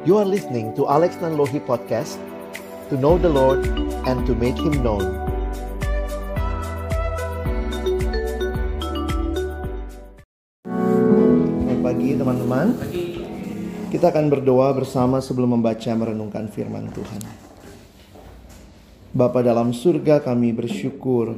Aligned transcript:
You 0.00 0.16
are 0.16 0.24
listening 0.24 0.72
to 0.80 0.88
Alex 0.88 1.20
Nanlohi 1.20 1.60
Podcast 1.60 2.16
To 2.88 2.96
know 2.96 3.20
the 3.20 3.28
Lord 3.28 3.68
and 4.08 4.24
to 4.24 4.32
make 4.32 4.56
Him 4.56 4.80
known. 4.80 5.04
Selamat 10.64 11.78
pagi 11.84 12.16
teman-teman. 12.16 12.80
Kita 13.92 14.08
akan 14.08 14.32
berdoa 14.32 14.72
bersama 14.72 15.20
sebelum 15.20 15.60
membaca 15.60 15.92
merenungkan 15.92 16.48
firman 16.48 16.88
Tuhan. 16.96 17.20
Bapa 19.12 19.44
dalam 19.44 19.76
surga 19.76 20.24
kami 20.24 20.56
bersyukur 20.56 21.36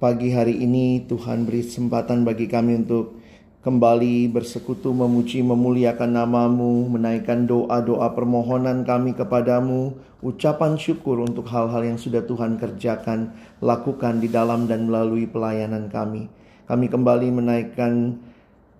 Pagi 0.00 0.32
hari 0.32 0.58
ini 0.58 1.04
Tuhan 1.04 1.44
beri 1.44 1.60
kesempatan 1.60 2.24
bagi 2.24 2.48
kami 2.48 2.72
untuk 2.80 3.19
kembali 3.60 4.32
bersekutu 4.32 4.88
memuji 4.96 5.44
memuliakan 5.44 6.16
namamu, 6.16 6.88
menaikkan 6.88 7.44
doa-doa 7.44 8.16
permohonan 8.16 8.88
kami 8.88 9.12
kepadamu, 9.12 10.00
ucapan 10.24 10.80
syukur 10.80 11.20
untuk 11.20 11.44
hal-hal 11.52 11.84
yang 11.84 12.00
sudah 12.00 12.24
Tuhan 12.24 12.56
kerjakan, 12.56 13.36
lakukan 13.60 14.24
di 14.24 14.32
dalam 14.32 14.64
dan 14.64 14.88
melalui 14.88 15.28
pelayanan 15.28 15.92
kami. 15.92 16.32
Kami 16.64 16.86
kembali 16.88 17.28
menaikkan 17.28 18.16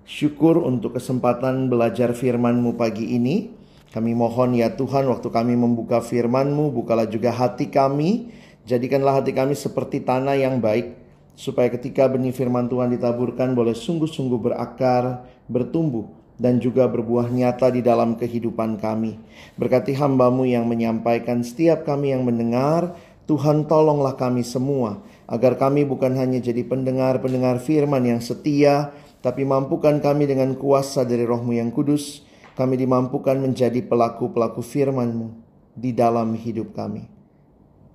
syukur 0.09 0.57
untuk 0.65 0.97
kesempatan 0.97 1.69
belajar 1.69 2.17
firman-Mu 2.17 2.81
pagi 2.81 3.21
ini. 3.21 3.53
Kami 3.93 4.17
mohon 4.17 4.57
ya 4.57 4.73
Tuhan 4.73 5.05
waktu 5.13 5.29
kami 5.29 5.61
membuka 5.61 6.01
firman-Mu, 6.01 6.73
bukalah 6.73 7.05
juga 7.05 7.37
hati 7.37 7.69
kami, 7.69 8.33
jadikanlah 8.65 9.21
hati 9.21 9.37
kami 9.37 9.53
seperti 9.53 10.01
tanah 10.01 10.41
yang 10.41 10.63
baik, 10.63 11.00
supaya 11.41 11.73
ketika 11.73 12.05
benih 12.05 12.37
firman 12.37 12.69
Tuhan 12.69 12.93
ditaburkan 12.93 13.57
boleh 13.57 13.73
sungguh-sungguh 13.73 14.37
berakar, 14.37 15.25
bertumbuh, 15.49 16.13
dan 16.37 16.61
juga 16.61 16.85
berbuah 16.85 17.33
nyata 17.33 17.73
di 17.73 17.81
dalam 17.81 18.21
kehidupan 18.21 18.77
kami. 18.77 19.17
Berkati 19.57 19.97
hambamu 19.97 20.45
yang 20.45 20.69
menyampaikan 20.69 21.41
setiap 21.41 21.89
kami 21.89 22.13
yang 22.13 22.29
mendengar, 22.29 22.93
Tuhan 23.25 23.65
tolonglah 23.65 24.21
kami 24.21 24.45
semua, 24.45 25.01
agar 25.25 25.57
kami 25.57 25.89
bukan 25.89 26.13
hanya 26.21 26.45
jadi 26.45 26.61
pendengar-pendengar 26.61 27.57
firman 27.65 28.05
yang 28.05 28.21
setia, 28.21 28.93
tapi 29.25 29.49
mampukan 29.49 29.97
kami 29.97 30.29
dengan 30.29 30.53
kuasa 30.61 31.09
dari 31.09 31.25
rohmu 31.25 31.57
yang 31.57 31.73
kudus, 31.73 32.21
kami 32.53 32.77
dimampukan 32.77 33.41
menjadi 33.41 33.81
pelaku-pelaku 33.81 34.61
firman-Mu 34.61 35.33
di 35.73 35.97
dalam 35.97 36.37
hidup 36.37 36.77
kami. 36.77 37.09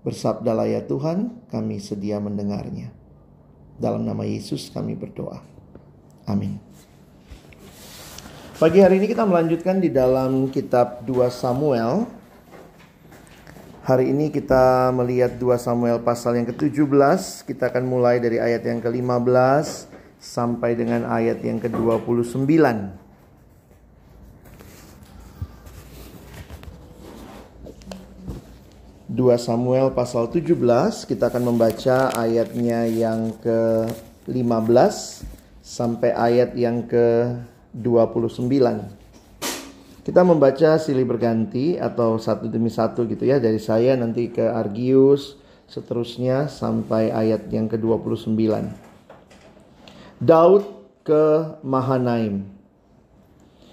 Bersabdalah 0.02 0.66
ya 0.66 0.82
Tuhan, 0.86 1.50
kami 1.54 1.78
sedia 1.78 2.18
mendengarnya. 2.18 3.05
Dalam 3.76 4.08
nama 4.08 4.24
Yesus 4.24 4.72
kami 4.72 4.96
berdoa. 4.96 5.44
Amin. 6.26 6.56
Pagi 8.56 8.80
hari 8.80 9.04
ini 9.04 9.12
kita 9.12 9.28
melanjutkan 9.28 9.84
di 9.84 9.92
dalam 9.92 10.48
kitab 10.48 11.04
2 11.04 11.28
Samuel. 11.28 12.08
Hari 13.84 14.10
ini 14.10 14.32
kita 14.32 14.90
melihat 14.96 15.36
2 15.38 15.60
Samuel 15.60 16.00
pasal 16.02 16.40
yang 16.40 16.48
ke-17. 16.50 17.46
Kita 17.46 17.68
akan 17.68 17.84
mulai 17.84 18.24
dari 18.24 18.40
ayat 18.40 18.64
yang 18.64 18.80
ke-15 18.80 19.92
sampai 20.18 20.74
dengan 20.74 21.06
ayat 21.06 21.44
yang 21.44 21.60
ke-29. 21.60 23.05
2 29.16 29.40
Samuel 29.40 29.96
pasal 29.96 30.28
17 30.28 30.60
kita 31.08 31.32
akan 31.32 31.56
membaca 31.56 32.12
ayatnya 32.20 32.84
yang 32.84 33.32
ke-15 33.40 34.96
sampai 35.64 36.12
ayat 36.12 36.52
yang 36.60 36.84
ke-29. 36.84 38.52
Kita 40.04 40.22
membaca 40.22 40.76
silih 40.76 41.08
berganti 41.08 41.80
atau 41.80 42.20
satu 42.20 42.52
demi 42.52 42.68
satu 42.68 43.08
gitu 43.08 43.24
ya 43.24 43.40
dari 43.40 43.56
saya 43.56 43.96
nanti 43.96 44.28
ke 44.36 44.44
Argius 44.52 45.40
seterusnya 45.72 46.52
sampai 46.52 47.08
ayat 47.08 47.48
yang 47.56 47.72
ke-29. 47.72 48.36
Daud 50.20 50.64
ke 51.08 51.56
Mahanaim. 51.64 52.52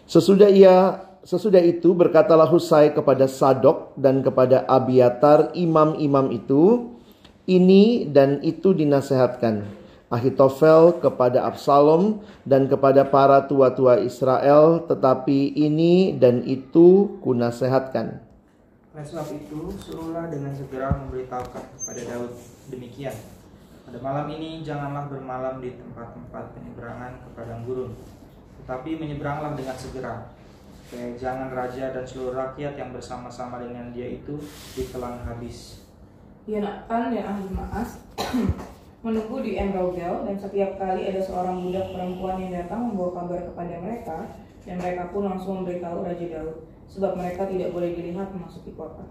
Sesudah 0.07 0.47
ia 0.47 1.03
Sesudah 1.23 1.63
itu 1.63 1.95
berkatalah 1.95 2.51
Husai 2.51 2.91
kepada 2.91 3.31
Sadok 3.31 3.95
dan 3.95 4.27
kepada 4.27 4.67
Abiatar 4.67 5.55
imam-imam 5.55 6.35
itu, 6.35 6.91
ini 7.47 8.11
dan 8.11 8.43
itu 8.43 8.75
dinasehatkan. 8.75 9.63
Ahitofel 10.11 10.99
kepada 10.99 11.47
Absalom 11.47 12.27
dan 12.43 12.67
kepada 12.67 13.07
para 13.07 13.39
tua-tua 13.47 14.03
Israel, 14.03 14.83
tetapi 14.91 15.55
ini 15.55 16.19
dan 16.19 16.43
itu 16.43 17.17
kunasehatkan. 17.23 18.19
Oleh 18.93 19.07
sebab 19.07 19.31
itu, 19.31 19.73
suruhlah 19.79 20.27
dengan 20.27 20.51
segera 20.59 20.91
memberitahukan 21.07 21.65
kepada 21.79 22.01
Daud 22.03 22.35
demikian. 22.67 23.15
Pada 23.87 23.99
malam 24.03 24.27
ini 24.35 24.67
janganlah 24.67 25.07
bermalam 25.07 25.63
di 25.63 25.71
tempat-tempat 25.79 26.51
penyeberangan 26.59 27.23
ke 27.23 27.29
padang 27.39 27.63
gurun, 27.63 27.95
tetapi 28.59 28.99
menyeberanglah 28.99 29.55
dengan 29.55 29.77
segera 29.79 30.32
supaya 30.93 31.17
jangan 31.17 31.49
raja 31.57 31.89
dan 31.89 32.05
seluruh 32.05 32.37
rakyat 32.37 32.77
yang 32.77 32.93
bersama-sama 32.93 33.65
dengan 33.65 33.89
dia 33.97 34.13
itu 34.13 34.37
ditelan 34.77 35.25
habis. 35.25 35.89
Yonatan 36.45 37.17
dan 37.17 37.25
ahli 37.33 37.49
Maas 37.49 37.97
menunggu 39.09 39.41
di 39.41 39.57
Enrogel 39.57 40.29
dan 40.29 40.37
setiap 40.37 40.77
kali 40.77 41.09
ada 41.09 41.17
seorang 41.25 41.65
budak 41.65 41.97
perempuan 41.97 42.37
yang 42.45 42.53
datang 42.61 42.93
membawa 42.93 43.25
kabar 43.25 43.41
kepada 43.41 43.75
mereka 43.81 44.19
dan 44.69 44.77
mereka 44.77 45.09
pun 45.09 45.33
langsung 45.33 45.65
memberitahu 45.65 46.05
Raja 46.05 46.27
Daud 46.29 46.61
sebab 46.93 47.17
mereka 47.17 47.49
tidak 47.49 47.73
boleh 47.73 47.97
dilihat 47.97 48.29
memasuki 48.29 48.77
kota. 48.77 49.09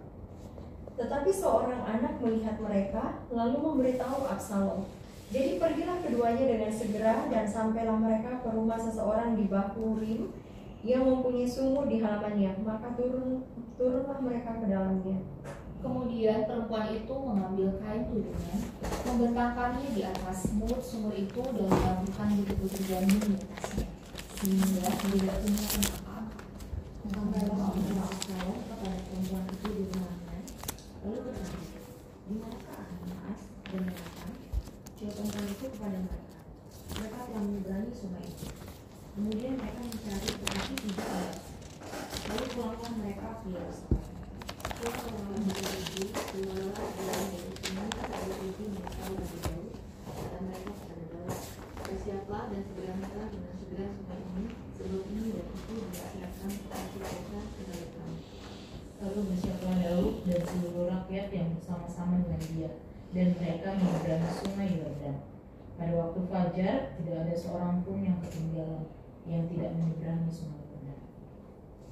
Tetapi 1.02 1.34
seorang 1.34 1.82
anak 1.82 2.22
melihat 2.22 2.62
mereka 2.62 3.26
lalu 3.34 3.58
memberitahu 3.58 4.30
Absalom. 4.30 4.86
Jadi 5.34 5.58
pergilah 5.58 5.98
keduanya 6.06 6.46
dengan 6.46 6.70
segera 6.70 7.26
dan 7.26 7.50
sampailah 7.50 7.98
mereka 7.98 8.38
ke 8.46 8.54
rumah 8.54 8.78
seseorang 8.78 9.34
di 9.34 9.50
Bahurim 9.50 10.30
yang 10.82 11.06
mempunyai 11.06 11.46
sumur 11.46 11.86
di 11.86 12.02
halamannya, 12.02 12.58
maka 12.66 12.98
turun 12.98 13.46
turunlah 13.78 14.18
mereka 14.18 14.58
ke 14.58 14.66
dalamnya. 14.66 15.18
Kemudian 15.82 16.46
perempuan 16.46 16.94
itu 16.94 17.10
mengambil 17.10 17.82
kain 17.82 18.06
tudungnya, 18.06 18.58
membentangkannya 19.02 19.90
di 19.98 20.06
atas 20.06 20.54
mulut 20.54 20.78
sumur 20.78 21.10
itu 21.18 21.42
dan 21.42 21.66
melakukan 21.66 22.38
butir-butir 22.38 22.82
di 22.86 22.94
atasnya, 22.94 23.90
sehingga 24.38 24.90
tidak 24.94 25.38
punya 25.42 25.66
maaf. 26.06 26.26
Sampailah 27.02 27.58
Allah 27.58 28.06
Absalom 28.06 28.58
kepada 28.70 28.98
perempuan 29.10 29.44
itu 29.50 29.68
di 29.74 29.84
rumahnya, 29.90 30.38
lalu 31.02 31.20
bertanya, 31.26 31.82
di 32.30 32.34
manakah 32.38 32.78
ahli 32.78 33.02
Maas 33.10 33.42
dan 33.66 33.82
Yonatan? 33.82 34.32
Jawab 35.02 35.14
perempuan 35.18 35.46
itu 35.50 35.66
kepada 35.66 35.98
mereka, 35.98 36.40
mereka 36.94 37.18
telah 37.26 37.42
menyeberangi 37.42 37.94
sungai 37.98 38.26
itu. 38.30 38.61
Kemudian 39.12 39.60
mereka 39.60 39.84
mencari 39.84 40.24
tetapi 40.24 40.74
tidak 40.88 41.10
ada. 41.12 41.36
Lalu 42.32 42.46
pulanglah 42.56 42.92
mereka 42.96 43.28
ke 43.44 43.48
Yerusalem. 43.52 44.04
Pulang 44.82 45.04
orang 45.20 45.44
itu, 45.52 46.06
keluarlah 46.16 46.88
dari 46.96 47.28
Yerusalem 47.36 47.88
kepada 47.92 48.34
itu 48.40 48.64
menyesal 48.72 49.12
bagi 49.20 49.40
Daud. 49.44 49.74
Kata 50.16 50.38
mereka 50.48 50.72
kepada 50.72 51.04
Daud, 51.12 51.38
bersiaplah 51.84 52.44
dan 52.56 52.62
segera 52.64 52.94
segeralah 52.96 53.30
dengan 53.36 53.54
segera 53.60 53.86
sungai 53.92 54.22
ini, 54.24 54.46
sebelum 54.80 55.04
ini 55.12 55.28
dan 55.36 55.48
itu 55.60 55.74
disiapkan 55.92 56.50
tetapi 56.56 56.98
mereka 57.04 57.40
kepada 57.52 57.86
kami. 57.92 58.20
Lalu 59.04 59.20
bersiaplah 59.28 59.76
Daud 59.76 60.14
dan 60.24 60.42
seluruh 60.48 60.86
rakyat 60.88 61.28
yang 61.36 61.48
bersama-sama 61.60 62.14
dengan 62.24 62.42
dia, 62.48 62.70
dan 63.12 63.28
mereka 63.36 63.68
menyeberangi 63.76 64.32
sungai 64.40 64.70
Yordan. 64.80 65.18
Pada 65.76 65.94
waktu 66.00 66.20
fajar, 66.32 66.78
tidak 66.96 67.18
ada 67.28 67.36
seorang 67.36 67.84
pun 67.84 68.00
yang 68.00 68.16
ketinggalan 68.24 68.88
yang 69.30 69.46
tidak 69.50 69.72
menyeberangi 69.78 70.32
sungai 70.32 70.66
benar. 70.72 71.00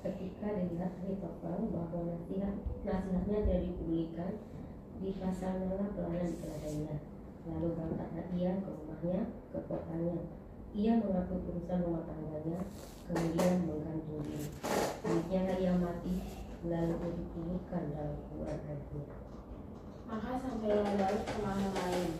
Ketika 0.02 0.48
dengar 0.56 0.92
Ahitofel 0.98 1.60
bahwa 1.70 2.00
nasihat 2.10 2.56
nasihatnya 2.88 3.38
tidak 3.46 3.62
dipedulikan, 3.70 4.32
dipasanglah 5.00 5.88
pelayan 5.96 6.32
keladainya. 6.40 6.96
Lalu 7.48 7.68
berangkatlah 7.74 8.28
ia 8.36 8.52
ke 8.60 8.70
rumahnya, 8.70 9.20
ke 9.50 9.60
kotanya. 9.66 10.18
Ia 10.70 10.94
mengatur 11.02 11.42
urusan 11.50 11.82
rumah 11.82 12.06
tangganya, 12.06 12.60
kemudian 13.10 13.66
menggantung 13.66 14.22
diri. 14.22 14.48
Demikianlah 15.02 15.58
ia 15.58 15.74
mati, 15.82 16.14
lalu 16.62 16.94
dikuburkan 17.18 17.84
dalam 17.96 18.18
kuburan 18.30 18.60
anaknya. 18.70 19.06
Maka 20.06 20.30
sampailah 20.42 20.94
Daud 20.94 21.22
ke 21.26 21.36
mana 21.42 21.68
lain, 21.74 22.12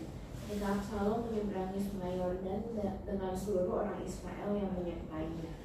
dan 0.50 0.82
Absalom 0.82 1.30
menyeberangi 1.30 1.78
sungai 1.78 2.18
Yordan 2.18 2.74
dengan 3.06 3.34
seluruh 3.38 3.86
orang 3.86 4.02
Israel 4.02 4.50
yang 4.58 4.74
menyertainya. 4.74 5.62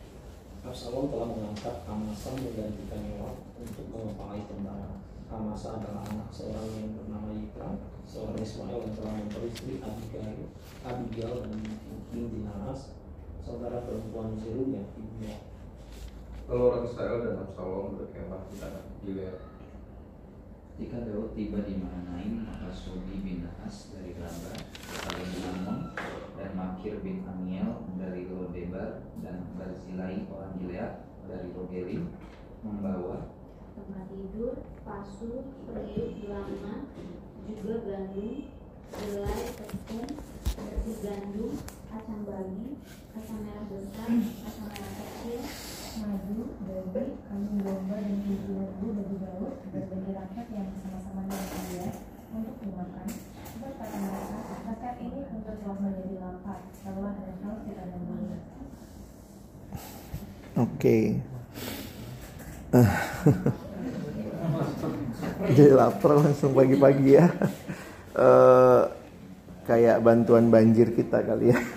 Absalom 0.61 1.09
telah 1.09 1.29
mengangkat 1.33 1.89
Amasa 1.89 2.37
menggantikan 2.37 3.01
Yoab 3.17 3.37
untuk 3.57 3.85
mengempangai 3.89 4.45
tentara. 4.45 5.01
Amasa 5.33 5.81
adalah 5.81 6.05
anak 6.05 6.29
seorang 6.29 6.69
yang 6.77 7.01
bernama 7.01 7.33
Yitra, 7.33 7.81
seorang 8.05 8.37
Ismail 8.37 8.85
yang 8.85 8.93
telah 8.93 9.13
memperistri 9.25 9.81
Abigail, 9.81 10.53
Abigail 10.85 11.37
dan 11.49 11.61
binti 12.13 12.39
Naas, 12.45 12.93
saudara 13.41 13.89
perempuan 13.89 14.37
Zeruya 14.37 14.85
ibunya. 15.01 15.41
Lalu 16.45 16.61
orang 16.61 16.85
Israel 16.85 17.17
dan 17.25 17.41
Absalom 17.41 17.97
berkemah 17.97 18.43
di 18.53 18.55
tanah 18.61 18.85
Gilead. 19.01 19.54
Ketika 20.75 21.07
Daud 21.07 21.39
tiba 21.39 21.63
di 21.63 21.79
Mahanaim, 21.79 22.51
maka 22.51 22.67
Sobi 22.75 23.23
bin 23.23 23.47
Naas 23.47 23.95
dari 23.95 24.11
Raba, 24.19 24.59
Salim 24.83 25.47
Amon, 25.47 25.95
dan 26.35 26.51
Makir 26.59 26.99
bin 26.99 27.23
Amiel 27.23 27.87
dari 27.95 28.27
Lodebar, 28.27 29.07
dan 29.23 29.55
Barzilai 29.55 30.27
orang 30.27 30.59
Gilead 30.59 31.07
dari 31.31 31.55
Rogelim 31.55 32.11
membawa 32.67 33.31
tempat 33.79 34.11
tidur, 34.11 34.67
pasu, 34.83 35.47
periuk, 35.63 36.11
belanga, 36.27 36.91
juga 37.47 37.75
gandum, 37.87 38.51
jelai, 38.99 39.43
tepung, 39.55 40.11
bersih 40.59 40.97
gandum, 41.07 41.55
kacang 41.87 42.23
bagi, 42.27 42.83
kacang 43.15 43.41
merah 43.47 43.67
besar, 43.71 44.11
kacang 44.43 44.67
merah 44.75 44.91
kecil, 44.91 45.41
madu, 46.03 46.59
daging, 46.67 47.15
kambing 47.31 47.63
domba 47.63 48.03
dan 48.03 48.19
biji 48.27 48.51
lembu 48.51 48.87
bagi 48.99 49.17
Daud 49.23 49.55
dan 49.71 49.87
bagi 49.87 50.11
rakyat 50.11 50.47
yang 50.51 50.67
bersama-sama 50.75 51.23
dengan 51.31 51.63
dia 51.71 51.95
untuk 52.35 52.59
dimakan. 52.59 53.07
Sebab 53.55 53.73
mereka, 53.79 54.39
rakyat 54.67 54.97
ini 54.99 55.23
tentu 55.31 55.55
telah 55.63 55.79
menjadi 55.79 56.15
lapar, 56.19 56.59
bahwa 56.83 57.15
ada 57.15 57.33
saus 57.39 57.63
tidak 57.63 57.87
ada 57.87 57.99
minyak. 58.03 58.43
Oke. 60.55 61.19
Jadi 65.55 65.71
lapar 65.71 66.19
langsung 66.19 66.59
pagi-pagi 66.59 67.15
ya. 67.15 67.31
Eh, 68.15 68.83
kayak 69.67 69.99
bantuan 70.03 70.51
banjir 70.51 70.91
kita 70.91 71.23
kali 71.23 71.55
ya. 71.55 71.59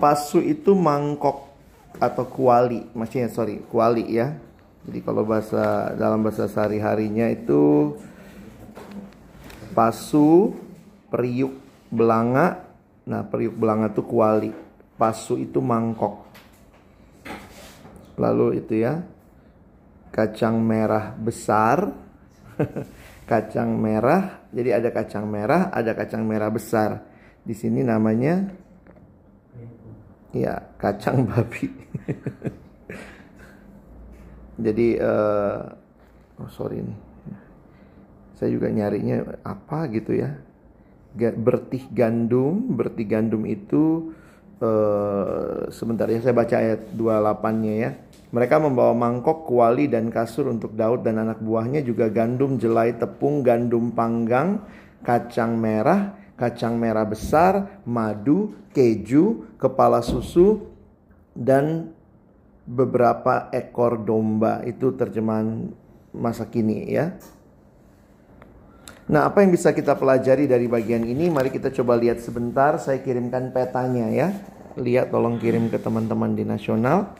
Pasu 0.00 0.40
itu 0.40 0.72
mangkok 0.72 1.49
atau 2.00 2.24
kuali, 2.24 2.88
maksudnya 2.96 3.28
sorry 3.28 3.60
kuali 3.68 4.16
ya. 4.16 4.32
Jadi 4.88 4.98
kalau 5.04 5.28
bahasa 5.28 5.92
dalam 5.92 6.24
bahasa 6.24 6.48
sehari-harinya 6.48 7.28
itu 7.28 7.92
pasu, 9.76 10.56
periuk, 11.12 11.52
belanga. 11.92 12.64
Nah 13.04 13.20
periuk 13.28 13.60
belanga 13.60 13.92
itu 13.92 14.02
kuali, 14.08 14.50
pasu 14.96 15.36
itu 15.36 15.60
mangkok. 15.60 16.24
Lalu 18.16 18.64
itu 18.64 18.80
ya 18.80 19.04
kacang 20.08 20.56
merah 20.56 21.12
besar, 21.12 21.92
kacang 23.30 23.76
merah. 23.76 24.48
Jadi 24.48 24.70
ada 24.72 24.88
kacang 24.88 25.28
merah, 25.28 25.68
ada 25.68 25.92
kacang 25.92 26.24
merah 26.24 26.48
besar. 26.48 27.04
Di 27.44 27.52
sini 27.52 27.84
namanya 27.84 28.48
ya 30.34 30.54
kacang 30.78 31.26
babi. 31.26 31.70
Jadi 34.60 34.88
eh, 35.00 35.60
oh 36.36 36.50
sorry 36.52 36.84
nih, 36.84 36.98
saya 38.36 38.52
juga 38.52 38.68
nyarinya 38.68 39.40
apa 39.40 39.88
gitu 39.88 40.14
ya. 40.20 40.36
Bertih 41.16 41.90
gandum, 41.90 42.76
bertih 42.76 43.08
gandum 43.08 43.48
itu 43.48 44.12
eh, 44.60 45.72
sebentar 45.72 46.06
ya 46.06 46.20
saya 46.20 46.36
baca 46.36 46.56
ayat 46.60 46.92
28-nya 46.92 47.74
ya. 47.80 47.90
Mereka 48.30 48.62
membawa 48.62 48.94
mangkok, 48.94 49.42
kuali 49.42 49.90
dan 49.90 50.06
kasur 50.06 50.54
untuk 50.54 50.78
Daud 50.78 51.02
dan 51.02 51.18
anak 51.18 51.42
buahnya 51.42 51.82
juga 51.82 52.06
gandum, 52.06 52.62
jelai, 52.62 52.94
tepung, 52.94 53.42
gandum 53.42 53.90
panggang, 53.90 54.62
kacang 55.02 55.58
merah, 55.58 56.14
kacang 56.40 56.80
merah 56.80 57.04
besar, 57.04 57.84
madu, 57.84 58.56
keju, 58.72 59.44
kepala 59.60 60.00
susu 60.00 60.72
dan 61.36 61.92
beberapa 62.64 63.52
ekor 63.52 64.00
domba. 64.00 64.64
Itu 64.64 64.96
terjemahan 64.96 65.68
masa 66.16 66.48
kini 66.48 66.88
ya. 66.88 67.12
Nah, 69.10 69.26
apa 69.26 69.42
yang 69.42 69.50
bisa 69.52 69.74
kita 69.74 69.98
pelajari 69.98 70.46
dari 70.48 70.70
bagian 70.70 71.02
ini? 71.02 71.28
Mari 71.28 71.52
kita 71.52 71.68
coba 71.74 71.98
lihat 71.98 72.22
sebentar. 72.22 72.78
Saya 72.80 73.02
kirimkan 73.02 73.50
petanya 73.50 74.08
ya. 74.08 74.32
Lihat 74.78 75.10
tolong 75.10 75.36
kirim 75.36 75.66
ke 75.66 75.82
teman-teman 75.82 76.32
di 76.32 76.46
nasional. 76.46 77.10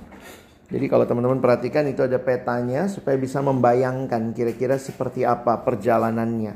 Jadi 0.70 0.86
kalau 0.86 1.02
teman-teman 1.02 1.42
perhatikan 1.42 1.82
itu 1.90 2.06
ada 2.06 2.22
petanya 2.22 2.86
supaya 2.86 3.18
bisa 3.18 3.42
membayangkan 3.42 4.30
kira-kira 4.30 4.78
seperti 4.78 5.26
apa 5.26 5.66
perjalanannya. 5.66 6.54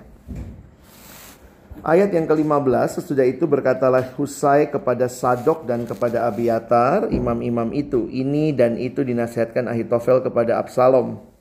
Ayat 1.85 2.17
yang 2.17 2.25
ke-15 2.25 2.97
sesudah 2.97 3.29
itu 3.29 3.45
berkatalah 3.45 4.17
Husai 4.17 4.73
kepada 4.73 5.05
Sadok 5.05 5.69
dan 5.69 5.85
kepada 5.85 6.25
Abiatar 6.25 7.13
imam-imam 7.13 7.77
itu 7.77 8.09
ini 8.09 8.57
dan 8.57 8.81
itu 8.81 9.05
dinasihatkan 9.05 9.69
Ahitofel 9.69 10.25
kepada 10.25 10.57
Absalom 10.57 11.35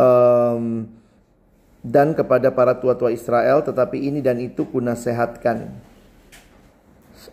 Em, 0.00 0.88
dan 1.80 2.12
kepada 2.16 2.52
para 2.52 2.76
tua-tua 2.76 3.12
Israel 3.12 3.60
tetapi 3.60 4.00
ini 4.00 4.24
dan 4.24 4.40
itu 4.40 4.68
kunasehatkan 4.68 5.88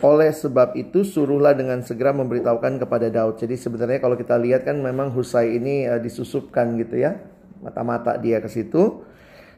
oleh 0.04 0.32
sebab 0.36 0.76
itu 0.76 1.08
suruhlah 1.08 1.56
dengan 1.56 1.80
segera 1.80 2.12
memberitahukan 2.12 2.84
kepada 2.84 3.08
Daud. 3.08 3.40
Jadi 3.40 3.56
sebenarnya 3.56 4.04
kalau 4.04 4.20
kita 4.20 4.36
lihat 4.36 4.68
kan 4.68 4.78
memang 4.84 5.16
Husai 5.16 5.58
ini 5.58 5.88
eh, 5.88 6.00
disusupkan 6.04 6.76
gitu 6.76 7.00
ya. 7.00 7.16
Mata-mata 7.64 8.20
dia 8.20 8.44
ke 8.44 8.52
situ. 8.52 9.02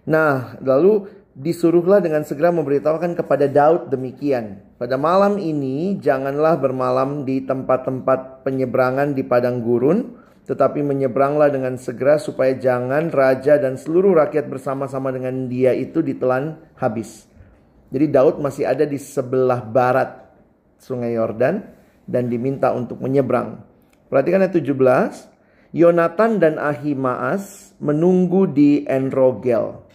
Nah, 0.08 0.56
lalu 0.62 1.10
disuruhlah 1.40 2.04
dengan 2.04 2.28
segera 2.28 2.52
memberitahukan 2.52 3.16
kepada 3.16 3.48
Daud 3.48 3.88
demikian. 3.88 4.60
Pada 4.76 5.00
malam 5.00 5.40
ini 5.40 5.96
janganlah 5.96 6.60
bermalam 6.60 7.24
di 7.24 7.40
tempat-tempat 7.48 8.44
penyeberangan 8.44 9.16
di 9.16 9.24
padang 9.24 9.64
gurun, 9.64 10.20
tetapi 10.44 10.84
menyeberanglah 10.84 11.48
dengan 11.48 11.80
segera 11.80 12.20
supaya 12.20 12.60
jangan 12.60 13.08
raja 13.08 13.56
dan 13.56 13.80
seluruh 13.80 14.20
rakyat 14.20 14.52
bersama-sama 14.52 15.16
dengan 15.16 15.48
dia 15.48 15.72
itu 15.72 16.04
ditelan 16.04 16.60
habis. 16.76 17.32
Jadi 17.90 18.12
Daud 18.12 18.44
masih 18.44 18.68
ada 18.68 18.84
di 18.84 19.00
sebelah 19.00 19.64
barat 19.64 20.28
Sungai 20.76 21.16
Yordan 21.16 21.64
dan 22.04 22.28
diminta 22.28 22.76
untuk 22.76 23.00
menyeberang. 23.00 23.64
Perhatikan 24.12 24.44
ayat 24.44 24.60
17. 24.60 25.72
Yonatan 25.72 26.42
dan 26.42 26.58
Ahimaas 26.58 27.78
menunggu 27.80 28.50
di 28.50 28.84
Enrogel. 28.90 29.89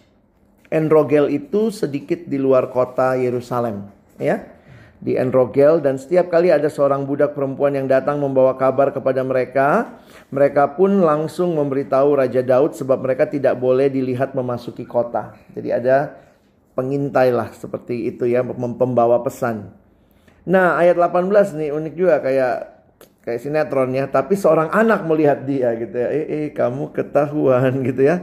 Enrogel 0.73 1.29
itu 1.29 1.69
sedikit 1.69 2.25
di 2.25 2.41
luar 2.41 2.73
kota 2.73 3.13
Yerusalem, 3.17 3.89
ya. 4.17 4.55
Di 4.95 5.13
Enrogel 5.19 5.83
dan 5.85 6.01
setiap 6.01 6.33
kali 6.33 6.49
ada 6.49 6.65
seorang 6.65 7.05
budak 7.05 7.37
perempuan 7.37 7.77
yang 7.77 7.85
datang 7.85 8.17
membawa 8.17 8.57
kabar 8.57 8.89
kepada 8.89 9.21
mereka, 9.21 10.01
mereka 10.33 10.73
pun 10.73 11.03
langsung 11.03 11.53
memberitahu 11.53 12.17
Raja 12.17 12.41
Daud 12.41 12.73
sebab 12.73 13.05
mereka 13.05 13.29
tidak 13.29 13.59
boleh 13.59 13.91
dilihat 13.91 14.33
memasuki 14.33 14.87
kota. 14.87 15.37
Jadi 15.53 15.69
ada 15.69 16.15
pengintai 16.73 17.29
lah 17.29 17.53
seperti 17.53 18.09
itu 18.09 18.25
ya 18.25 18.41
pembawa 18.43 19.21
pesan. 19.21 19.69
Nah, 20.45 20.77
ayat 20.77 20.97
18 20.97 21.57
nih 21.57 21.69
unik 21.73 21.93
juga 21.93 22.15
kayak 22.21 22.55
kayak 23.25 23.39
sinetron 23.41 23.91
ya, 23.93 24.05
tapi 24.05 24.37
seorang 24.37 24.69
anak 24.69 25.05
melihat 25.05 25.41
dia 25.45 25.73
gitu 25.77 25.97
ya. 25.97 26.09
Eh, 26.13 26.25
eh 26.29 26.47
kamu 26.53 26.93
ketahuan 26.93 27.81
gitu 27.81 28.05
ya. 28.05 28.21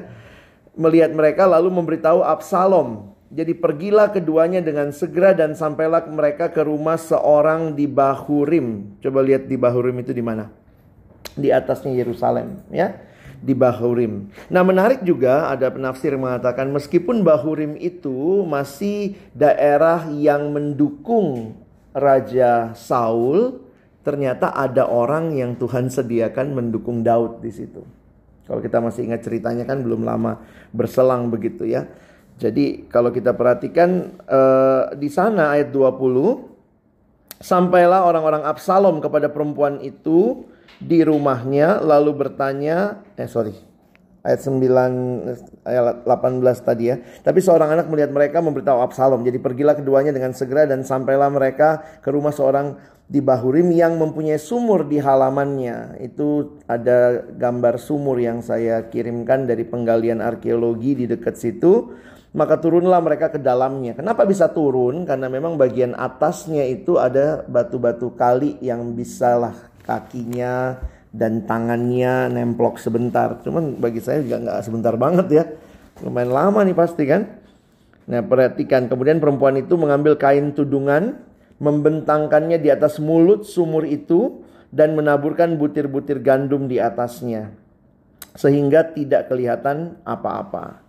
Melihat 0.73 1.13
mereka 1.13 1.45
lalu 1.45 1.69
memberitahu 1.69 2.25
Absalom. 2.25 3.13
Jadi 3.33 3.57
pergilah 3.57 4.13
keduanya 4.13 4.61
dengan 4.61 4.93
segera 4.93 5.33
dan 5.33 5.57
sampailah 5.57 6.05
mereka 6.09 6.53
ke 6.53 6.61
rumah 6.61 7.01
seorang 7.01 7.73
di 7.73 7.89
Bahurim. 7.89 8.99
Coba 9.01 9.25
lihat 9.25 9.49
di 9.49 9.57
Bahurim 9.57 9.97
itu 10.05 10.13
di 10.13 10.21
mana? 10.21 10.53
Di 11.33 11.49
atasnya 11.49 11.97
Yerusalem 11.97 12.61
ya 12.69 12.93
di 13.43 13.59
Bahurim. 13.59 14.31
Nah 14.49 14.63
menarik 14.63 15.03
juga 15.03 15.51
ada 15.51 15.67
penafsir 15.69 16.15
mengatakan 16.15 16.71
meskipun 16.71 17.27
Bahurim 17.27 17.75
itu 17.75 18.47
masih 18.47 19.19
daerah 19.35 20.07
yang 20.15 20.55
mendukung 20.55 21.59
Raja 21.93 22.73
Saul, 22.79 23.61
ternyata 24.07 24.55
ada 24.55 24.89
orang 24.89 25.35
yang 25.37 25.59
Tuhan 25.59 25.91
sediakan 25.93 26.55
mendukung 26.57 27.03
Daud 27.05 27.43
di 27.43 27.51
situ. 27.53 27.83
Kalau 28.47 28.61
kita 28.61 28.83
masih 28.83 29.07
ingat 29.07 29.23
ceritanya 29.23 29.63
kan 29.63 29.81
belum 29.81 30.03
lama 30.03 30.43
berselang 30.75 31.31
begitu 31.31 31.67
ya. 31.67 31.87
Jadi 32.41 32.91
kalau 32.91 33.15
kita 33.15 33.37
perhatikan 33.39 34.19
eh, 34.27 34.83
di 34.99 35.07
sana 35.07 35.55
ayat 35.55 35.71
20 35.71 36.53
Sampailah 37.43 38.07
orang-orang 38.07 38.47
Absalom 38.47 39.03
kepada 39.03 39.27
perempuan 39.27 39.83
itu 39.83 40.47
di 40.79 41.03
rumahnya 41.03 41.83
lalu 41.83 42.15
bertanya 42.15 43.03
eh 43.19 43.27
sorry 43.27 43.55
ayat 44.23 44.41
9 44.43 45.67
ayat 45.67 46.07
18 46.07 46.63
tadi 46.63 46.85
ya. 46.95 46.97
Tapi 46.99 47.39
seorang 47.43 47.75
anak 47.75 47.87
melihat 47.91 48.11
mereka 48.15 48.39
memberitahu 48.39 48.79
Absalom. 48.83 49.27
Jadi 49.27 49.39
pergilah 49.43 49.75
keduanya 49.75 50.15
dengan 50.15 50.33
segera 50.33 50.65
dan 50.67 50.87
sampailah 50.87 51.29
mereka 51.29 51.83
ke 52.01 52.09
rumah 52.11 52.31
seorang 52.31 52.79
di 53.13 53.21
Bahurim 53.21 53.69
yang 53.75 53.99
mempunyai 53.99 54.39
sumur 54.39 54.87
di 54.87 55.03
halamannya. 55.03 56.01
Itu 56.01 56.59
ada 56.71 57.27
gambar 57.35 57.77
sumur 57.77 58.17
yang 58.17 58.41
saya 58.41 58.89
kirimkan 58.89 59.45
dari 59.45 59.67
penggalian 59.67 60.23
arkeologi 60.23 61.05
di 61.05 61.05
dekat 61.11 61.37
situ. 61.37 61.93
Maka 62.33 62.57
turunlah 62.57 62.97
mereka 63.05 63.29
ke 63.29 63.37
dalamnya. 63.37 63.93
Kenapa 63.93 64.25
bisa 64.25 64.49
turun? 64.49 65.05
Karena 65.05 65.29
memang 65.29 65.61
bagian 65.61 65.93
atasnya 65.93 66.65
itu 66.65 66.97
ada 66.97 67.45
batu-batu 67.45 68.17
kali 68.17 68.57
yang 68.65 68.97
bisalah 68.97 69.53
kakinya 69.85 70.81
dan 71.13 71.45
tangannya 71.45 72.33
nemplok 72.33 72.81
sebentar. 72.81 73.39
Cuman 73.45 73.77
bagi 73.79 74.01
saya 74.01 74.25
juga 74.25 74.41
nggak 74.41 74.59
sebentar 74.65 74.95
banget 74.97 75.27
ya. 75.31 75.45
Lumayan 76.01 76.33
lama 76.33 76.61
nih 76.65 76.77
pasti 76.77 77.05
kan. 77.05 77.29
Nah 78.09 78.25
perhatikan 78.25 78.91
kemudian 78.91 79.23
perempuan 79.23 79.55
itu 79.61 79.79
mengambil 79.79 80.19
kain 80.19 80.51
tudungan 80.57 81.23
membentangkannya 81.63 82.59
di 82.59 82.75
atas 82.75 82.99
mulut 82.99 83.47
sumur 83.47 83.87
itu 83.87 84.43
dan 84.75 84.99
menaburkan 84.99 85.55
butir-butir 85.55 86.19
gandum 86.19 86.67
di 86.67 86.83
atasnya 86.83 87.55
sehingga 88.35 88.91
tidak 88.91 89.31
kelihatan 89.31 90.01
apa-apa. 90.03 90.82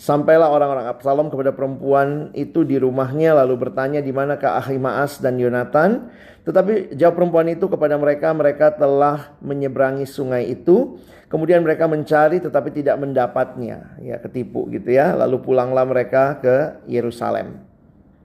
Sampailah 0.00 0.48
orang-orang 0.48 0.88
Absalom 0.88 1.28
kepada 1.28 1.52
perempuan 1.52 2.32
itu 2.32 2.64
di 2.64 2.80
rumahnya 2.80 3.36
lalu 3.36 3.68
bertanya 3.68 4.00
di 4.00 4.16
manakah 4.16 4.56
Ahimaas 4.56 5.20
dan 5.20 5.36
Yonatan. 5.36 6.08
Tetapi 6.40 6.96
jawab 6.96 7.20
perempuan 7.20 7.52
itu 7.52 7.68
kepada 7.68 8.00
mereka, 8.00 8.32
mereka 8.32 8.72
telah 8.72 9.36
menyeberangi 9.44 10.08
sungai 10.08 10.56
itu. 10.56 10.96
Kemudian 11.28 11.60
mereka 11.60 11.84
mencari 11.84 12.40
tetapi 12.40 12.72
tidak 12.72 12.96
mendapatnya. 12.96 14.00
Ya 14.00 14.16
ketipu 14.16 14.72
gitu 14.72 14.88
ya. 14.88 15.12
Lalu 15.12 15.44
pulanglah 15.44 15.84
mereka 15.84 16.40
ke 16.40 16.80
Yerusalem. 16.88 17.60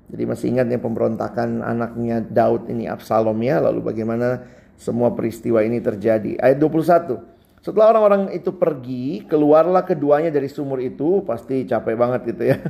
Jadi 0.08 0.24
masih 0.24 0.56
ingat 0.56 0.72
ya 0.72 0.80
pemberontakan 0.80 1.60
anaknya 1.60 2.24
Daud 2.24 2.72
ini 2.72 2.88
Absalom 2.88 3.36
ya. 3.44 3.60
Lalu 3.60 3.84
bagaimana 3.84 4.48
semua 4.80 5.12
peristiwa 5.12 5.60
ini 5.60 5.84
terjadi. 5.84 6.40
Ayat 6.40 6.56
21. 6.56 7.35
Setelah 7.66 7.98
orang-orang 7.98 8.38
itu 8.38 8.54
pergi, 8.54 9.26
keluarlah 9.26 9.82
keduanya 9.82 10.30
dari 10.30 10.46
sumur 10.46 10.78
itu, 10.78 11.26
pasti 11.26 11.66
capek 11.66 11.98
banget 11.98 12.22
gitu 12.30 12.44
ya. 12.54 12.62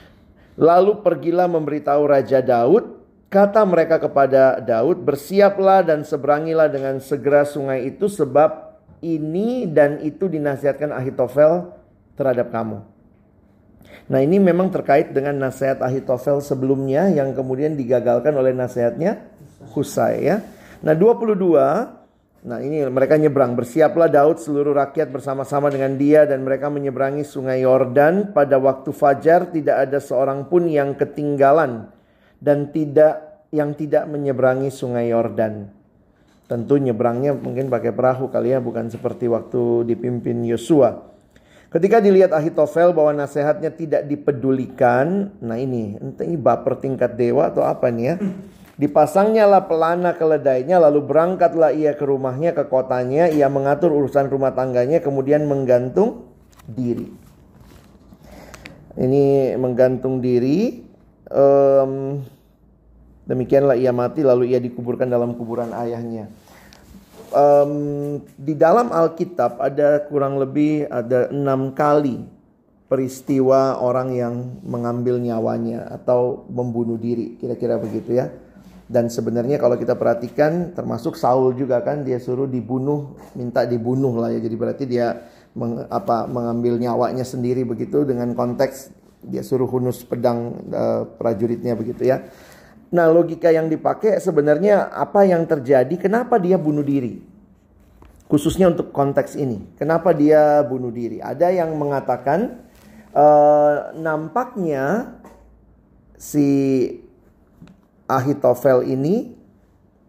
Lalu 0.72 1.04
pergilah 1.04 1.44
memberitahu 1.52 2.08
Raja 2.08 2.40
Daud, 2.40 2.96
kata 3.28 3.60
mereka 3.68 4.00
kepada 4.00 4.56
Daud, 4.56 5.04
bersiaplah 5.04 5.84
dan 5.84 6.00
seberangilah 6.00 6.72
dengan 6.72 6.96
segera 6.96 7.44
sungai 7.44 7.92
itu 7.92 8.08
sebab 8.08 8.72
ini 9.04 9.68
dan 9.68 10.00
itu 10.00 10.24
dinasihatkan 10.32 10.96
Ahitofel 10.96 11.68
terhadap 12.16 12.48
kamu. 12.48 12.80
Nah 14.08 14.24
ini 14.24 14.40
memang 14.40 14.72
terkait 14.72 15.12
dengan 15.12 15.36
nasihat 15.36 15.84
Ahitofel 15.84 16.40
sebelumnya 16.40 17.12
yang 17.12 17.36
kemudian 17.36 17.76
digagalkan 17.76 18.32
oleh 18.32 18.56
nasihatnya 18.56 19.28
Husai 19.76 20.24
ya. 20.24 20.40
Nah 20.80 20.96
22 20.96 21.97
Nah 22.46 22.62
ini 22.62 22.86
mereka 22.86 23.18
nyebrang. 23.18 23.58
Bersiaplah 23.58 24.06
Daud 24.06 24.38
seluruh 24.38 24.70
rakyat 24.76 25.10
bersama-sama 25.10 25.74
dengan 25.74 25.98
dia 25.98 26.22
dan 26.22 26.46
mereka 26.46 26.70
menyeberangi 26.70 27.26
sungai 27.26 27.66
Yordan. 27.66 28.30
Pada 28.30 28.62
waktu 28.62 28.94
fajar 28.94 29.50
tidak 29.50 29.90
ada 29.90 29.98
seorang 29.98 30.46
pun 30.46 30.70
yang 30.70 30.94
ketinggalan 30.94 31.90
dan 32.38 32.70
tidak 32.70 33.42
yang 33.50 33.74
tidak 33.74 34.06
menyeberangi 34.06 34.70
sungai 34.70 35.10
Yordan. 35.10 35.72
Tentu 36.48 36.80
nyebrangnya 36.80 37.36
mungkin 37.36 37.68
pakai 37.68 37.92
perahu 37.92 38.32
kali 38.32 38.56
ya, 38.56 38.58
bukan 38.62 38.88
seperti 38.88 39.28
waktu 39.28 39.84
dipimpin 39.84 40.40
Yosua. 40.48 41.04
Ketika 41.68 42.00
dilihat 42.00 42.32
Ahitofel 42.32 42.96
bahwa 42.96 43.12
nasihatnya 43.12 43.68
tidak 43.68 44.08
dipedulikan, 44.08 45.36
nah 45.44 45.60
ini 45.60 46.00
entah 46.00 46.24
ini 46.24 46.40
baper 46.40 46.80
tingkat 46.80 47.12
dewa 47.12 47.52
atau 47.52 47.60
apa 47.60 47.92
nih 47.92 48.04
ya. 48.08 48.14
Dipasangnya 48.78 49.50
lah 49.50 49.66
pelana 49.66 50.14
keledainya 50.14 50.78
lalu 50.78 51.02
berangkatlah 51.02 51.74
ia 51.74 51.98
ke 51.98 52.06
rumahnya 52.06 52.54
ke 52.54 52.62
kotanya 52.70 53.26
ia 53.26 53.50
mengatur 53.50 53.90
urusan 53.90 54.30
rumah 54.30 54.54
tangganya 54.54 55.02
kemudian 55.02 55.50
menggantung 55.50 56.30
diri. 56.62 57.10
Ini 58.94 59.58
menggantung 59.58 60.22
diri 60.22 60.86
um, 61.26 62.22
demikianlah 63.26 63.74
ia 63.74 63.90
mati 63.90 64.22
lalu 64.22 64.54
ia 64.54 64.62
dikuburkan 64.62 65.10
dalam 65.10 65.34
kuburan 65.34 65.74
ayahnya. 65.74 66.30
Um, 67.34 68.22
di 68.38 68.54
dalam 68.54 68.94
Alkitab 68.94 69.58
ada 69.58 70.06
kurang 70.06 70.38
lebih 70.38 70.86
ada 70.86 71.34
enam 71.34 71.74
kali 71.74 72.22
peristiwa 72.86 73.82
orang 73.82 74.14
yang 74.14 74.34
mengambil 74.62 75.18
nyawanya 75.18 75.92
atau 75.98 76.46
membunuh 76.46 76.96
diri 76.96 77.36
kira-kira 77.36 77.76
begitu 77.76 78.16
ya 78.16 78.32
dan 78.88 79.12
sebenarnya 79.12 79.60
kalau 79.60 79.76
kita 79.76 80.00
perhatikan 80.00 80.72
termasuk 80.72 81.12
Saul 81.20 81.52
juga 81.52 81.84
kan 81.84 82.08
dia 82.08 82.16
suruh 82.16 82.48
dibunuh, 82.48 83.20
minta 83.36 83.68
dibunuh 83.68 84.16
lah 84.16 84.32
ya. 84.32 84.40
Jadi 84.40 84.56
berarti 84.56 84.84
dia 84.88 85.28
meng, 85.52 85.84
apa 85.92 86.24
mengambil 86.24 86.80
nyawanya 86.80 87.20
sendiri 87.20 87.68
begitu 87.68 88.08
dengan 88.08 88.32
konteks 88.32 88.88
dia 89.20 89.44
suruh 89.44 89.68
hunus 89.68 90.00
pedang 90.08 90.56
uh, 90.72 91.04
prajuritnya 91.04 91.76
begitu 91.76 92.08
ya. 92.08 92.32
Nah, 92.88 93.12
logika 93.12 93.52
yang 93.52 93.68
dipakai 93.68 94.16
sebenarnya 94.24 94.88
apa 94.88 95.28
yang 95.28 95.44
terjadi? 95.44 95.92
Kenapa 96.00 96.40
dia 96.40 96.56
bunuh 96.56 96.80
diri? 96.80 97.20
Khususnya 98.24 98.72
untuk 98.72 98.88
konteks 98.96 99.36
ini. 99.36 99.76
Kenapa 99.76 100.16
dia 100.16 100.64
bunuh 100.64 100.88
diri? 100.88 101.20
Ada 101.20 101.52
yang 101.52 101.76
mengatakan 101.76 102.64
uh, 103.12 103.92
nampaknya 103.92 105.12
si 106.16 106.48
Ahitofel 108.08 108.88
ini 108.88 109.36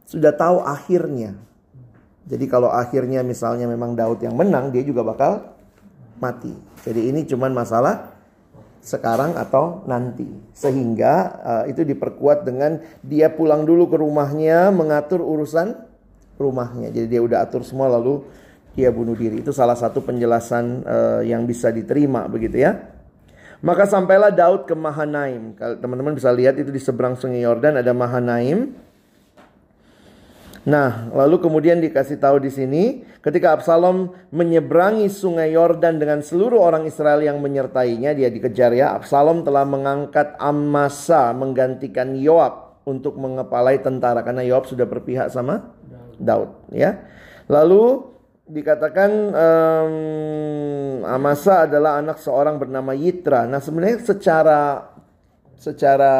sudah 0.08 0.32
tahu 0.32 0.64
akhirnya. 0.64 1.36
Jadi 2.30 2.46
kalau 2.48 2.72
akhirnya 2.72 3.22
misalnya 3.22 3.68
memang 3.68 3.94
Daud 3.94 4.24
yang 4.24 4.40
menang, 4.40 4.72
dia 4.72 4.82
juga 4.82 5.04
bakal 5.04 5.52
mati. 6.18 6.54
Jadi 6.86 7.12
ini 7.12 7.28
cuma 7.28 7.52
masalah 7.52 8.16
sekarang 8.80 9.36
atau 9.36 9.84
nanti. 9.86 10.28
Sehingga 10.56 11.14
uh, 11.44 11.64
itu 11.68 11.84
diperkuat 11.84 12.48
dengan 12.48 12.80
dia 13.04 13.28
pulang 13.34 13.68
dulu 13.68 13.92
ke 13.92 13.98
rumahnya 14.00 14.72
mengatur 14.72 15.20
urusan 15.20 15.76
rumahnya. 16.40 16.94
Jadi 16.94 17.08
dia 17.18 17.22
udah 17.22 17.44
atur 17.44 17.68
semua 17.68 17.92
lalu 17.92 18.24
dia 18.78 18.94
bunuh 18.94 19.18
diri. 19.18 19.44
Itu 19.44 19.52
salah 19.52 19.76
satu 19.76 20.00
penjelasan 20.06 20.66
uh, 20.86 21.22
yang 21.26 21.44
bisa 21.44 21.74
diterima 21.74 22.30
begitu 22.32 22.62
ya. 22.62 22.99
Maka 23.60 23.84
sampailah 23.84 24.32
Daud 24.32 24.64
ke 24.64 24.76
Mahanaim. 24.78 25.56
Teman-teman 25.58 26.16
bisa 26.16 26.32
lihat 26.32 26.56
itu 26.56 26.72
di 26.72 26.80
seberang 26.80 27.20
sungai 27.20 27.44
Yordan 27.44 27.84
ada 27.84 27.92
Mahanaim. 27.92 28.72
Nah, 30.64 31.08
lalu 31.16 31.40
kemudian 31.44 31.80
dikasih 31.80 32.20
tahu 32.20 32.44
di 32.44 32.52
sini, 32.52 33.02
ketika 33.24 33.56
Absalom 33.56 34.12
menyeberangi 34.30 35.08
sungai 35.08 35.56
Yordan 35.56 35.98
dengan 35.98 36.20
seluruh 36.20 36.60
orang 36.62 36.84
Israel 36.86 37.24
yang 37.24 37.40
menyertainya, 37.40 38.12
dia 38.16 38.28
dikejar 38.28 38.76
ya. 38.76 38.96
Absalom 38.96 39.42
telah 39.44 39.64
mengangkat 39.68 40.36
Amasa 40.38 41.32
menggantikan 41.32 42.14
Yoab 42.16 42.84
untuk 42.88 43.18
mengepalai 43.18 43.80
tentara 43.82 44.22
karena 44.22 44.46
Yoab 44.46 44.68
sudah 44.68 44.86
berpihak 44.86 45.32
sama 45.32 45.74
Daud, 46.20 46.52
ya. 46.76 47.02
Lalu 47.48 48.06
dikatakan 48.50 49.12
um, 49.30 49.96
Amasa 51.06 51.70
adalah 51.70 52.02
anak 52.02 52.18
seorang 52.18 52.58
bernama 52.58 52.98
Yitra. 52.98 53.46
Nah 53.46 53.62
sebenarnya 53.62 54.02
secara 54.02 54.90
secara 55.56 56.14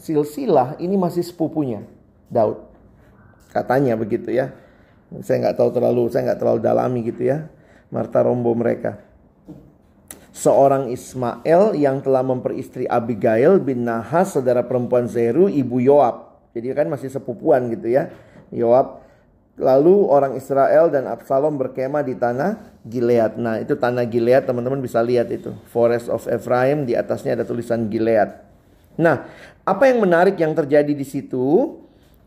silsilah 0.00 0.80
ini 0.80 0.96
masih 0.96 1.22
sepupunya 1.22 1.84
Daud. 2.32 2.64
Katanya 3.52 3.94
begitu 3.94 4.32
ya. 4.32 4.56
Saya 5.22 5.46
nggak 5.46 5.56
tahu 5.60 5.70
terlalu, 5.70 6.10
saya 6.10 6.32
nggak 6.32 6.40
terlalu 6.40 6.60
dalami 6.64 7.00
gitu 7.06 7.22
ya. 7.28 7.46
Marta 7.92 8.24
Rombo 8.24 8.50
mereka. 8.56 8.98
Seorang 10.36 10.92
Ismail 10.92 11.72
yang 11.78 12.04
telah 12.04 12.20
memperistri 12.20 12.84
Abigail 12.84 13.56
bin 13.56 13.88
Nahas, 13.88 14.36
saudara 14.36 14.60
perempuan 14.60 15.08
Zeru, 15.08 15.48
ibu 15.48 15.80
Yoab. 15.80 16.36
Jadi 16.52 16.76
kan 16.76 16.92
masih 16.92 17.08
sepupuan 17.08 17.72
gitu 17.72 17.88
ya. 17.88 18.12
Yoab 18.52 19.05
Lalu 19.56 20.04
orang 20.12 20.36
Israel 20.36 20.92
dan 20.92 21.08
Absalom 21.08 21.56
berkemah 21.56 22.04
di 22.04 22.12
tanah 22.12 22.76
Gilead. 22.84 23.40
Nah, 23.40 23.56
itu 23.56 23.72
tanah 23.72 24.04
Gilead, 24.04 24.44
teman-teman 24.44 24.84
bisa 24.84 25.00
lihat 25.00 25.32
itu. 25.32 25.56
Forest 25.72 26.12
of 26.12 26.28
Ephraim, 26.28 26.84
di 26.84 26.92
atasnya 26.92 27.40
ada 27.40 27.44
tulisan 27.48 27.88
Gilead. 27.88 28.36
Nah, 29.00 29.24
apa 29.64 29.88
yang 29.88 30.04
menarik 30.04 30.36
yang 30.36 30.52
terjadi 30.52 30.92
di 30.92 31.06
situ? 31.08 31.80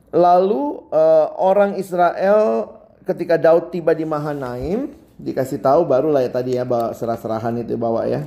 Lalu 0.09 0.89
uh, 0.89 1.37
orang 1.37 1.77
Israel 1.77 2.65
ketika 3.05 3.37
Daud 3.37 3.69
tiba 3.69 3.93
di 3.93 4.09
Mahanaim, 4.09 4.89
dikasih 5.21 5.61
tahu 5.61 5.85
barulah 5.85 6.25
ya 6.25 6.33
tadi 6.33 6.57
ya 6.57 6.65
bawa 6.65 6.97
serah-serahan 6.97 7.61
itu 7.61 7.77
bawa 7.77 8.09
ya. 8.09 8.25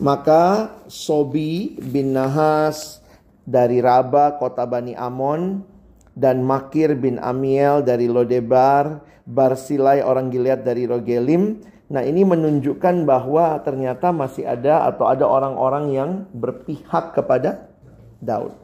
Maka 0.00 0.76
Sobi 0.84 1.80
bin 1.80 2.12
Nahas 2.12 3.00
dari 3.48 3.80
Raba 3.80 4.36
kota 4.36 4.68
Bani 4.68 4.92
Amon 4.96 5.71
dan 6.12 6.44
Makir 6.44 6.92
bin 6.96 7.16
Amiel 7.16 7.80
dari 7.80 8.08
Lodebar, 8.08 9.00
Barsilai 9.24 10.04
orang 10.04 10.28
Gilead 10.28 10.64
dari 10.64 10.84
Rogelim. 10.84 11.60
Nah, 11.92 12.00
ini 12.00 12.24
menunjukkan 12.24 13.04
bahwa 13.04 13.60
ternyata 13.60 14.12
masih 14.12 14.48
ada 14.48 14.88
atau 14.88 15.08
ada 15.08 15.28
orang-orang 15.28 15.84
yang 15.92 16.10
berpihak 16.32 17.12
kepada 17.12 17.68
Daud. 18.20 18.56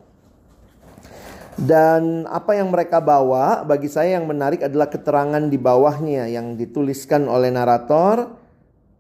Dan 1.59 2.23
apa 2.31 2.55
yang 2.55 2.71
mereka 2.71 3.03
bawa 3.03 3.67
bagi 3.67 3.91
saya 3.91 4.15
yang 4.15 4.31
menarik 4.31 4.63
adalah 4.63 4.87
keterangan 4.87 5.43
di 5.43 5.59
bawahnya 5.59 6.31
yang 6.31 6.55
dituliskan 6.55 7.27
oleh 7.27 7.51
narator 7.51 8.39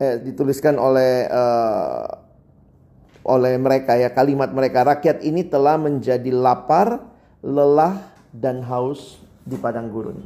eh, 0.02 0.18
dituliskan 0.18 0.74
oleh 0.74 1.30
uh, 1.30 2.06
oleh 3.22 3.54
mereka 3.62 3.94
ya 3.94 4.10
kalimat 4.10 4.50
mereka 4.50 4.82
rakyat 4.82 5.22
ini 5.22 5.46
telah 5.46 5.78
menjadi 5.78 6.34
lapar, 6.34 6.98
lelah 7.46 8.17
dan 8.34 8.64
haus 8.64 9.20
di 9.44 9.56
padang 9.56 9.88
gurun. 9.88 10.20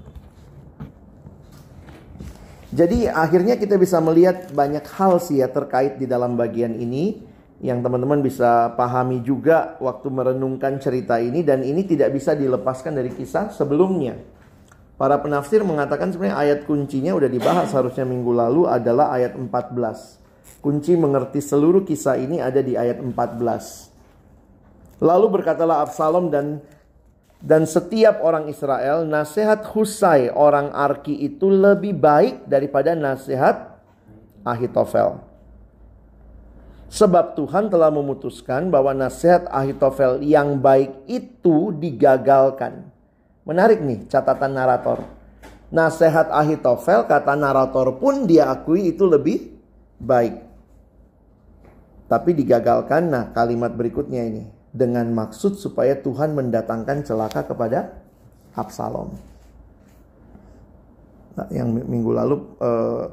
Jadi 2.72 3.04
akhirnya 3.04 3.60
kita 3.60 3.76
bisa 3.76 4.00
melihat 4.00 4.48
banyak 4.56 4.82
hal 4.96 5.20
sih 5.20 5.44
ya 5.44 5.48
terkait 5.52 6.00
di 6.00 6.08
dalam 6.08 6.40
bagian 6.40 6.72
ini 6.72 7.20
yang 7.62 7.84
teman-teman 7.84 8.24
bisa 8.24 8.72
pahami 8.74 9.20
juga 9.22 9.76
waktu 9.78 10.08
merenungkan 10.08 10.80
cerita 10.80 11.20
ini 11.20 11.44
dan 11.44 11.62
ini 11.62 11.84
tidak 11.84 12.10
bisa 12.16 12.32
dilepaskan 12.32 12.96
dari 12.96 13.12
kisah 13.12 13.52
sebelumnya. 13.52 14.18
Para 14.96 15.20
penafsir 15.20 15.60
mengatakan 15.62 16.10
sebenarnya 16.10 16.38
ayat 16.38 16.58
kuncinya 16.64 17.12
udah 17.12 17.28
dibahas 17.28 17.70
harusnya 17.76 18.08
minggu 18.08 18.32
lalu 18.32 18.66
adalah 18.66 19.14
ayat 19.14 19.36
14. 19.38 20.18
Kunci 20.64 20.94
mengerti 20.96 21.44
seluruh 21.44 21.86
kisah 21.86 22.16
ini 22.18 22.40
ada 22.40 22.64
di 22.64 22.74
ayat 22.74 22.98
14. 22.98 23.92
Lalu 25.02 25.26
berkatalah 25.28 25.82
Absalom 25.86 26.30
dan 26.30 26.62
dan 27.42 27.66
setiap 27.66 28.22
orang 28.22 28.46
Israel, 28.46 29.02
nasihat 29.02 29.66
Husai 29.74 30.30
orang 30.30 30.70
Arki 30.70 31.26
itu 31.26 31.50
lebih 31.50 31.90
baik 31.90 32.46
daripada 32.46 32.94
nasihat 32.94 33.82
Ahitofel. 34.46 35.18
Sebab 36.86 37.34
Tuhan 37.34 37.66
telah 37.66 37.90
memutuskan 37.90 38.70
bahwa 38.70 38.94
nasihat 38.94 39.50
Ahitofel 39.50 40.22
yang 40.22 40.54
baik 40.62 40.94
itu 41.10 41.74
digagalkan. 41.74 42.86
Menarik 43.42 43.82
nih 43.82 44.06
catatan 44.06 44.54
narator. 44.54 45.02
Nasihat 45.66 46.30
Ahitofel 46.30 47.10
kata 47.10 47.34
narator 47.34 47.98
pun 47.98 48.22
dia 48.22 48.54
akui 48.54 48.94
itu 48.94 49.02
lebih 49.02 49.50
baik. 49.98 50.46
Tapi 52.06 52.30
digagalkan. 52.38 53.10
Nah, 53.10 53.24
kalimat 53.34 53.74
berikutnya 53.74 54.22
ini 54.30 54.61
dengan 54.72 55.04
maksud 55.12 55.60
supaya 55.60 55.92
Tuhan 56.00 56.32
mendatangkan 56.32 57.04
celaka 57.04 57.44
kepada 57.44 57.92
Absalom. 58.56 59.12
Nah, 61.36 61.48
yang 61.52 61.72
minggu 61.72 62.12
lalu 62.12 62.36
uh, 62.60 63.08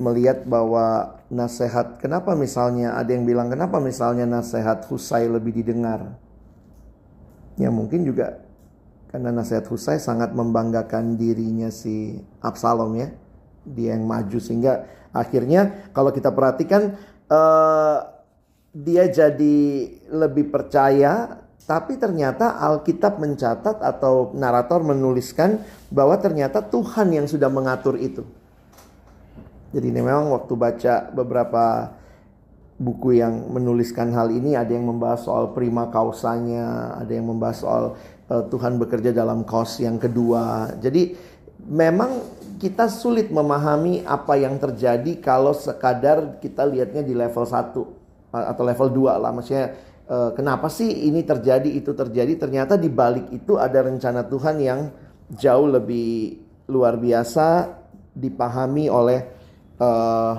melihat 0.00 0.48
bahwa 0.48 1.20
nasihat 1.28 2.00
kenapa 2.00 2.32
misalnya 2.32 2.96
ada 2.96 3.12
yang 3.12 3.28
bilang 3.28 3.52
kenapa 3.52 3.76
misalnya 3.80 4.24
nasihat 4.24 4.84
Husai 4.88 5.28
lebih 5.28 5.56
didengar. 5.56 6.16
Ya 7.60 7.68
mungkin 7.68 8.08
juga 8.08 8.40
karena 9.12 9.28
nasihat 9.28 9.68
Husai 9.68 10.00
sangat 10.00 10.32
membanggakan 10.32 11.20
dirinya 11.20 11.68
si 11.68 12.16
Absalom 12.40 12.96
ya. 12.96 13.08
Dia 13.68 13.92
yang 13.92 14.08
maju 14.08 14.38
sehingga 14.40 14.88
akhirnya 15.12 15.92
kalau 15.92 16.16
kita 16.16 16.32
perhatikan 16.32 16.96
uh, 17.28 18.19
dia 18.70 19.10
jadi 19.10 19.58
lebih 20.14 20.50
percaya 20.50 21.42
tapi 21.70 21.94
ternyata 22.02 22.58
Alkitab 22.58 23.22
mencatat 23.22 23.78
atau 23.78 24.34
narator 24.34 24.82
menuliskan 24.82 25.62
bahwa 25.86 26.18
ternyata 26.18 26.66
Tuhan 26.66 27.14
yang 27.14 27.30
sudah 27.30 27.46
mengatur 27.46 27.94
itu. 27.94 28.26
Jadi 29.70 29.86
ini 29.86 30.02
memang 30.02 30.34
waktu 30.34 30.50
baca 30.58 31.14
beberapa 31.14 31.94
buku 32.74 33.22
yang 33.22 33.54
menuliskan 33.54 34.10
hal 34.10 34.34
ini 34.34 34.58
ada 34.58 34.74
yang 34.74 34.90
membahas 34.90 35.22
soal 35.22 35.54
prima 35.54 35.86
kausanya, 35.94 36.98
ada 36.98 37.12
yang 37.14 37.30
membahas 37.30 37.62
soal 37.62 37.84
uh, 38.26 38.42
Tuhan 38.50 38.74
bekerja 38.82 39.14
dalam 39.14 39.46
kaus 39.46 39.78
yang 39.78 39.94
kedua. 39.94 40.74
Jadi 40.82 41.14
memang 41.70 42.18
kita 42.58 42.90
sulit 42.90 43.30
memahami 43.30 44.02
apa 44.02 44.34
yang 44.42 44.58
terjadi 44.58 45.22
kalau 45.22 45.54
sekadar 45.54 46.42
kita 46.42 46.66
lihatnya 46.66 47.06
di 47.06 47.14
level 47.14 47.46
1 47.46 47.99
atau 48.30 48.62
level 48.62 48.88
2 48.94 49.22
lah. 49.22 49.30
Maksudnya 49.34 49.66
uh, 50.06 50.30
kenapa 50.34 50.70
sih 50.70 50.86
ini 50.86 51.22
terjadi 51.26 51.66
itu 51.66 51.92
terjadi? 51.92 52.38
Ternyata 52.38 52.78
di 52.78 52.88
balik 52.90 53.30
itu 53.34 53.58
ada 53.58 53.82
rencana 53.82 54.26
Tuhan 54.26 54.56
yang 54.62 54.80
jauh 55.30 55.68
lebih 55.70 56.38
luar 56.70 56.98
biasa 56.98 57.78
dipahami 58.14 58.90
oleh 58.90 59.20
uh, 59.78 60.34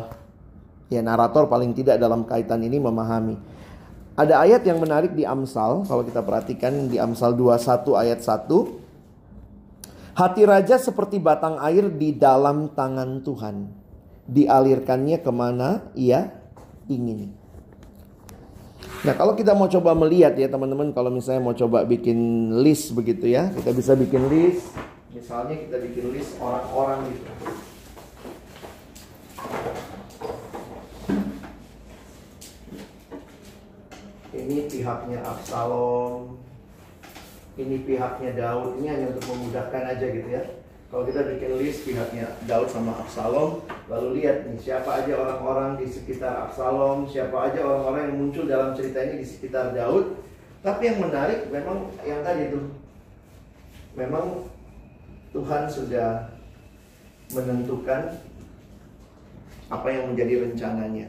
ya 0.92 1.00
narator 1.04 1.48
paling 1.48 1.72
tidak 1.72 2.00
dalam 2.00 2.28
kaitan 2.28 2.64
ini 2.64 2.80
memahami. 2.80 3.36
Ada 4.12 4.44
ayat 4.44 4.68
yang 4.68 4.84
menarik 4.84 5.16
di 5.16 5.24
Amsal 5.24 5.88
kalau 5.88 6.04
kita 6.04 6.20
perhatikan 6.20 6.92
di 6.92 7.00
Amsal 7.00 7.32
21 7.32 7.96
ayat 7.96 8.20
1 8.20 8.82
Hati 10.12 10.44
raja 10.44 10.76
seperti 10.76 11.24
batang 11.24 11.56
air 11.64 11.88
di 11.88 12.12
dalam 12.12 12.76
tangan 12.76 13.24
Tuhan. 13.24 13.72
Dialirkannya 14.28 15.24
ke 15.24 15.32
mana? 15.32 15.88
Ia 15.96 16.28
ingin 16.92 17.41
Nah 19.02 19.18
kalau 19.18 19.34
kita 19.34 19.58
mau 19.58 19.66
coba 19.66 19.98
melihat 19.98 20.38
ya 20.38 20.46
teman-teman 20.46 20.94
kalau 20.94 21.10
misalnya 21.10 21.42
mau 21.42 21.58
coba 21.58 21.82
bikin 21.90 22.54
list 22.62 22.94
begitu 22.94 23.34
ya 23.34 23.50
kita 23.50 23.74
bisa 23.74 23.98
bikin 23.98 24.30
list 24.30 24.78
misalnya 25.10 25.58
kita 25.58 25.82
bikin 25.82 26.14
list 26.14 26.38
orang-orang 26.38 27.10
gitu. 27.10 27.26
Ini 34.32 34.70
pihaknya 34.70 35.20
Absalom, 35.26 36.40
ini 37.58 37.84
pihaknya 37.84 38.32
Daud. 38.38 38.80
Ini 38.80 38.88
hanya 38.88 39.06
untuk 39.18 39.26
memudahkan 39.34 39.84
aja 39.98 40.06
gitu 40.08 40.30
ya. 40.30 40.44
Kalau 40.92 41.08
kita 41.08 41.24
bikin 41.24 41.56
list 41.56 41.88
pihaknya 41.88 42.36
Daud 42.44 42.68
sama 42.68 42.92
Absalom, 43.00 43.64
lalu 43.88 44.20
lihat 44.20 44.44
nih 44.44 44.60
siapa 44.60 45.00
aja 45.00 45.16
orang-orang 45.16 45.80
di 45.80 45.88
sekitar 45.88 46.52
Absalom, 46.52 47.08
siapa 47.08 47.48
aja 47.48 47.64
orang-orang 47.64 48.12
yang 48.12 48.18
muncul 48.20 48.44
dalam 48.44 48.76
cerita 48.76 49.00
ini 49.08 49.24
di 49.24 49.28
sekitar 49.32 49.72
Daud. 49.72 50.20
Tapi 50.60 50.92
yang 50.92 51.00
menarik 51.00 51.48
memang 51.48 51.88
yang 52.04 52.20
tadi 52.28 52.52
itu, 52.52 52.60
memang 53.96 54.52
Tuhan 55.32 55.72
sudah 55.72 56.28
menentukan 57.40 58.20
apa 59.72 59.88
yang 59.88 60.12
menjadi 60.12 60.44
rencananya. 60.44 61.08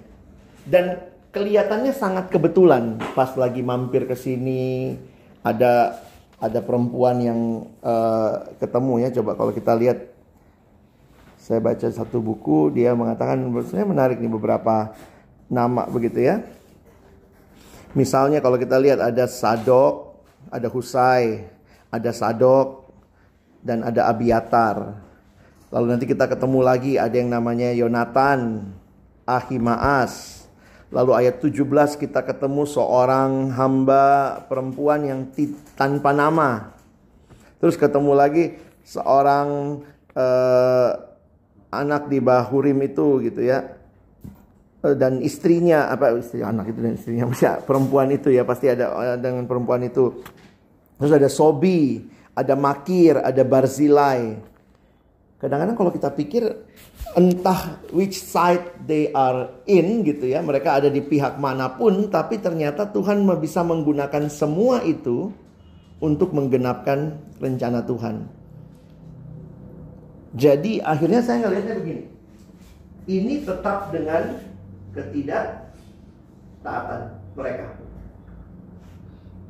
Dan 0.63 1.11
kelihatannya 1.35 1.91
sangat 1.91 2.31
kebetulan 2.31 3.03
pas 3.19 3.35
lagi 3.35 3.67
mampir 3.67 4.07
ke 4.07 4.15
sini 4.15 4.95
ada 5.43 5.99
ada 6.43 6.59
perempuan 6.59 7.23
yang 7.23 7.41
uh, 7.87 8.51
ketemu 8.59 9.07
ya. 9.07 9.09
Coba 9.23 9.39
kalau 9.39 9.55
kita 9.55 9.79
lihat 9.79 10.11
saya 11.39 11.63
baca 11.63 11.87
satu 11.87 12.19
buku 12.19 12.75
dia 12.75 12.99
mengatakan 12.99 13.39
sebenarnya 13.47 13.87
menarik 13.87 14.19
nih 14.19 14.33
beberapa 14.35 14.91
nama 15.47 15.87
begitu 15.87 16.19
ya. 16.19 16.43
Misalnya 17.95 18.43
kalau 18.43 18.59
kita 18.59 18.75
lihat 18.83 18.99
ada 18.99 19.31
Sadok 19.31 20.19
ada 20.51 20.67
Husai 20.67 21.47
ada 21.95 22.11
Sadok 22.11 22.91
dan 23.63 23.87
ada 23.87 24.11
Abiatar. 24.11 24.99
Lalu 25.71 25.87
nanti 25.95 26.05
kita 26.11 26.27
ketemu 26.27 26.59
lagi 26.59 26.99
ada 26.99 27.15
yang 27.15 27.31
namanya 27.31 27.71
Yonatan 27.71 28.67
Ahimaas 29.23 30.42
Lalu 30.93 31.25
ayat 31.25 31.41
17 31.41 31.57
kita 31.97 32.21
ketemu 32.21 32.69
seorang 32.69 33.49
hamba 33.57 34.37
perempuan 34.45 35.01
yang 35.09 35.21
tanpa 35.73 36.13
nama. 36.13 36.77
Terus 37.65 37.81
ketemu 37.81 38.13
lagi 38.13 38.45
seorang 38.85 39.81
uh, 40.13 40.91
anak 41.73 42.13
di 42.13 42.21
Bahurim 42.21 42.85
itu 42.85 43.25
gitu 43.25 43.41
ya. 43.41 43.73
Uh, 44.85 44.93
dan 44.93 45.25
istrinya 45.25 45.89
apa 45.89 46.13
istri 46.13 46.45
anak 46.45 46.77
itu 46.77 46.85
dan 46.85 46.93
istrinya 46.93 47.25
masih 47.33 47.65
perempuan 47.65 48.13
itu 48.13 48.29
ya 48.29 48.45
pasti 48.45 48.69
ada 48.69 49.17
dengan 49.17 49.49
perempuan 49.49 49.81
itu. 49.89 50.21
Terus 51.01 51.13
ada 51.17 51.33
Sobi, 51.33 52.05
ada 52.37 52.53
Makir, 52.53 53.17
ada 53.17 53.41
Barzilai. 53.49 54.37
Kadang-kadang 55.41 55.75
kalau 55.75 55.91
kita 55.91 56.13
pikir 56.13 56.53
entah 57.13 57.77
which 57.93 58.17
side 58.21 58.65
they 58.89 59.13
are 59.13 59.49
in 59.69 60.01
gitu 60.05 60.27
ya, 60.29 60.41
mereka 60.41 60.73
ada 60.81 60.89
di 60.89 61.01
pihak 61.05 61.37
mana 61.37 61.69
pun, 61.77 62.09
tapi 62.09 62.39
ternyata 62.41 62.87
Tuhan 62.89 63.29
bisa 63.41 63.63
menggunakan 63.65 64.31
semua 64.33 64.83
itu 64.85 65.33
untuk 66.03 66.33
menggenapkan 66.35 67.13
rencana 67.41 67.83
Tuhan. 67.85 68.29
Jadi 70.33 70.81
akhirnya 70.81 71.21
saya 71.21 71.49
ngelihatnya 71.49 71.75
begini. 71.81 72.03
Ini 73.03 73.45
tetap 73.45 73.91
dengan 73.93 74.39
ketidaktaatan 74.95 77.01
mereka. 77.35 77.67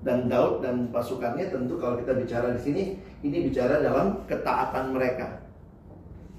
Dan 0.02 0.26
Daud 0.26 0.66
dan 0.66 0.90
pasukannya 0.90 1.54
tentu 1.54 1.78
kalau 1.78 2.02
kita 2.02 2.18
bicara 2.18 2.58
di 2.58 2.62
sini, 2.64 2.98
ini 3.22 3.46
bicara 3.46 3.78
dalam 3.78 4.26
ketaatan 4.26 4.90
mereka. 4.90 5.41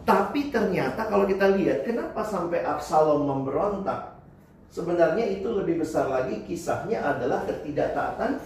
Tapi 0.04 0.52
ternyata 0.52 1.08
kalau 1.08 1.24
kita 1.24 1.56
lihat 1.56 1.88
kenapa 1.88 2.28
sampai 2.28 2.68
Absalom 2.68 3.24
memberontak? 3.24 4.20
Sebenarnya 4.68 5.24
itu 5.32 5.48
lebih 5.48 5.80
besar 5.80 6.12
lagi 6.12 6.44
kisahnya 6.44 7.00
adalah 7.00 7.48
ketidaktaatan 7.48 8.42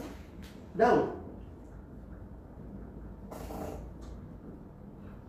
Daud. 0.77 1.17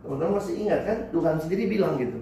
Teman-teman 0.05 0.37
masih 0.37 0.55
ingat 0.69 0.81
kan 0.85 0.99
Tuhan 1.09 1.37
sendiri 1.41 1.65
bilang 1.71 1.97
gitu. 1.97 2.21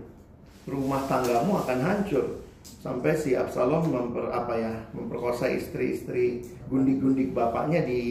Rumah 0.70 1.02
tanggamu 1.10 1.62
akan 1.62 1.78
hancur. 1.82 2.46
sampai 2.66 3.14
si 3.14 3.38
Absalom 3.38 3.94
memper 3.94 4.26
apa 4.34 4.58
ya 4.58 4.74
memperkosa 4.90 5.46
istri-istri 5.46 6.42
gundik-gundik 6.66 7.30
bapaknya 7.30 7.86
di 7.86 8.02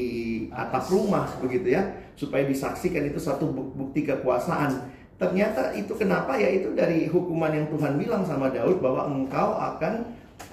atap 0.47 0.87
rumah 0.87 1.27
begitu 1.43 1.75
ya 1.75 1.83
supaya 2.15 2.47
disaksikan 2.47 3.03
itu 3.03 3.19
satu 3.19 3.51
bukti 3.51 4.07
kekuasaan 4.07 4.94
ternyata 5.15 5.71
itu 5.75 5.95
kenapa 5.95 6.35
ya 6.35 6.49
itu 6.51 6.75
dari 6.75 7.07
hukuman 7.07 7.55
yang 7.55 7.67
Tuhan 7.71 7.95
bilang 7.95 8.23
sama 8.27 8.51
Daud 8.51 8.83
bahwa 8.83 9.07
engkau 9.07 9.55
akan 9.55 10.03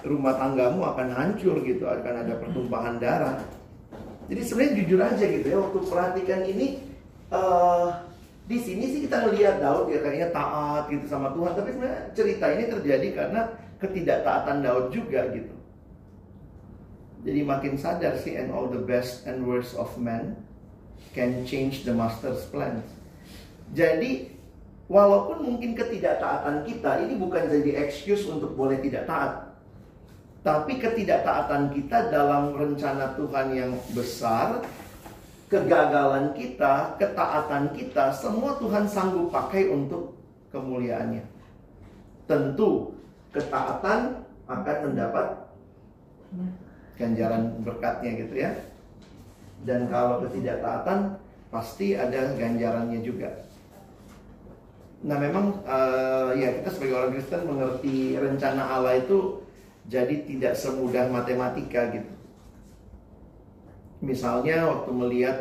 rumah 0.07 0.39
tanggamu 0.39 0.79
akan 0.87 1.07
hancur 1.11 1.59
gitu 1.67 1.83
akan 1.83 2.23
ada 2.23 2.33
pertumpahan 2.39 2.95
darah 2.99 3.43
jadi 4.31 4.41
sebenarnya 4.43 4.73
jujur 4.79 4.99
aja 5.03 5.25
gitu 5.27 5.47
ya 5.51 5.57
waktu 5.59 5.79
perhatikan 5.83 6.41
ini 6.47 6.67
uh, 7.27 7.91
di 8.43 8.59
sini 8.59 8.91
sih 8.91 8.99
kita 9.07 9.23
melihat 9.27 9.63
Daud 9.63 9.87
ya 9.87 10.03
kayaknya 10.03 10.35
taat 10.35 10.91
gitu 10.91 11.05
sama 11.07 11.31
Tuhan 11.31 11.55
tapi 11.55 11.69
sebenarnya 11.75 12.01
cerita 12.11 12.45
ini 12.51 12.63
terjadi 12.67 13.07
karena 13.15 13.41
ketidaktaatan 13.79 14.57
Daud 14.63 14.85
juga 14.91 15.31
gitu. 15.31 15.55
Jadi 17.23 17.39
makin 17.39 17.79
sadar 17.79 18.19
sih 18.19 18.35
and 18.35 18.51
all 18.51 18.67
the 18.67 18.83
best 18.83 19.23
and 19.23 19.47
worst 19.47 19.79
of 19.79 19.87
man 19.95 20.35
can 21.15 21.47
change 21.47 21.87
the 21.87 21.95
master's 21.95 22.43
plan. 22.51 22.83
Jadi 23.71 24.32
walaupun 24.91 25.43
mungkin 25.43 25.75
ketidaktaatan 25.75 26.67
kita 26.67 27.07
ini 27.07 27.15
bukan 27.19 27.47
jadi 27.47 27.87
excuse 27.87 28.27
untuk 28.27 28.55
boleh 28.55 28.79
tidak 28.83 29.07
taat. 29.07 29.33
Tapi 30.43 30.75
ketidaktaatan 30.75 31.71
kita 31.71 32.11
dalam 32.11 32.51
rencana 32.51 33.15
Tuhan 33.15 33.47
yang 33.55 33.71
besar, 33.95 34.59
kegagalan 35.47 36.35
kita, 36.35 36.99
ketaatan 36.99 37.71
kita, 37.71 38.11
semua 38.11 38.59
Tuhan 38.59 38.83
sanggup 38.83 39.31
pakai 39.31 39.71
untuk 39.71 40.19
kemuliaannya. 40.51 41.23
Tentu 42.27 42.91
ketaatan 43.31 44.19
akan 44.51 44.77
mendapat 44.83 45.27
ganjaran 46.99 47.63
berkatnya 47.63 48.11
gitu 48.27 48.35
ya. 48.35 48.51
Dan 49.63 49.87
kalau 49.87 50.19
ketidaktaatan 50.27 51.15
pasti 51.47 51.95
ada 51.95 52.35
ganjarannya 52.35 52.99
juga. 52.99 53.47
Nah 55.03 55.17
memang 55.19 55.59
uh, 55.67 56.31
ya 56.31 56.63
kita 56.63 56.69
sebagai 56.71 56.95
orang 56.95 57.11
Kristen 57.11 57.43
mengerti 57.43 58.15
rencana 58.15 58.63
Allah 58.79 59.03
itu 59.03 59.43
jadi 59.91 60.23
tidak 60.23 60.55
semudah 60.55 61.11
matematika 61.11 61.91
gitu. 61.91 62.11
Misalnya 63.99 64.67
waktu 64.67 64.91
melihat 64.91 65.37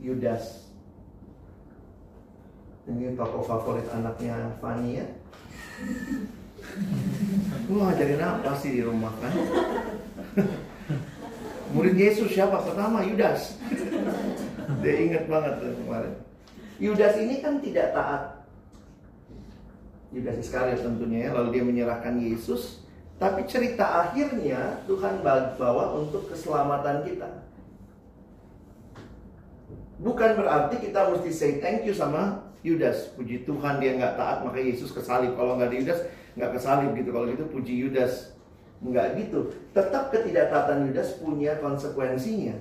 Yudas, 0.00 0.68
ini 2.88 3.12
tokoh 3.16 3.44
favorit 3.44 3.88
anaknya 3.92 4.56
Fanny 4.60 5.00
ya. 5.00 5.06
Lu 7.68 7.80
ngajarin 7.80 8.20
apa 8.20 8.56
sih 8.60 8.76
di 8.76 8.82
rumah 8.84 9.12
kan? 9.20 9.32
Murid 11.72 11.96
Yesus 11.96 12.32
siapa 12.32 12.60
pertama? 12.60 13.00
Yudas. 13.00 13.56
Dia 14.84 14.94
ingat 15.08 15.24
banget 15.28 15.52
tuh 15.60 15.72
kemarin. 15.84 16.14
Yudas 16.76 17.14
ini 17.16 17.40
kan 17.40 17.60
tidak 17.64 17.96
taat. 17.96 18.41
Yudas 20.12 20.36
Iskariot 20.38 20.84
tentunya 20.84 21.28
ya. 21.28 21.30
Lalu 21.32 21.48
dia 21.58 21.64
menyerahkan 21.64 22.14
Yesus. 22.20 22.84
Tapi 23.16 23.48
cerita 23.48 24.06
akhirnya 24.08 24.82
Tuhan 24.84 25.24
bawa 25.24 25.96
untuk 25.96 26.28
keselamatan 26.28 27.06
kita. 27.06 27.28
Bukan 30.02 30.30
berarti 30.34 30.82
kita 30.82 31.14
mesti 31.14 31.30
say 31.30 31.52
thank 31.62 31.86
you 31.86 31.94
sama 31.94 32.42
Yudas. 32.66 33.14
Puji 33.14 33.46
Tuhan 33.46 33.78
dia 33.78 33.94
nggak 33.94 34.18
taat 34.18 34.38
maka 34.42 34.58
Yesus 34.58 34.90
kesalib. 34.90 35.38
Kalau 35.38 35.56
nggak 35.56 35.70
ada 35.70 35.76
Yudas 35.78 36.00
nggak 36.34 36.50
kesalib 36.58 36.90
gitu. 36.98 37.10
Kalau 37.14 37.26
gitu 37.30 37.44
puji 37.48 37.74
Yudas. 37.86 38.34
Nggak 38.82 39.06
gitu. 39.22 39.54
Tetap 39.70 40.10
ketidaktaatan 40.10 40.90
Yudas 40.90 41.22
punya 41.22 41.54
konsekuensinya. 41.62 42.58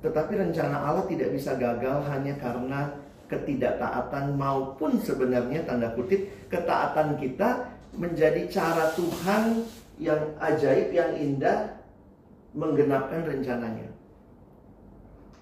Tetapi 0.00 0.32
rencana 0.40 0.76
Allah 0.80 1.04
tidak 1.04 1.36
bisa 1.36 1.56
gagal 1.60 2.04
hanya 2.08 2.36
karena 2.40 3.05
ketidaktaatan 3.26 4.38
maupun 4.38 4.98
sebenarnya 5.02 5.66
tanda 5.66 5.90
kutip 5.94 6.26
ketaatan 6.50 7.18
kita 7.18 7.70
menjadi 7.96 8.46
cara 8.50 8.92
Tuhan 8.94 9.66
yang 9.96 10.20
ajaib, 10.38 10.92
yang 10.92 11.16
indah 11.16 11.80
menggenapkan 12.52 13.24
rencananya. 13.24 13.88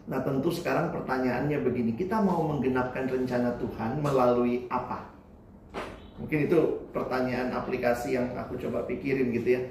Nah 0.05 0.21
tentu 0.21 0.53
sekarang 0.53 0.93
pertanyaannya 0.93 1.65
begini, 1.65 1.97
kita 1.97 2.21
mau 2.21 2.45
menggenapkan 2.45 3.09
rencana 3.09 3.57
Tuhan 3.57 4.05
melalui 4.05 4.69
apa? 4.69 5.11
Mungkin 6.21 6.47
itu 6.47 6.59
pertanyaan 6.95 7.51
aplikasi 7.51 8.15
yang 8.15 8.31
aku 8.39 8.55
coba 8.61 8.87
pikirin 8.87 9.35
gitu 9.35 9.59
ya. 9.59 9.63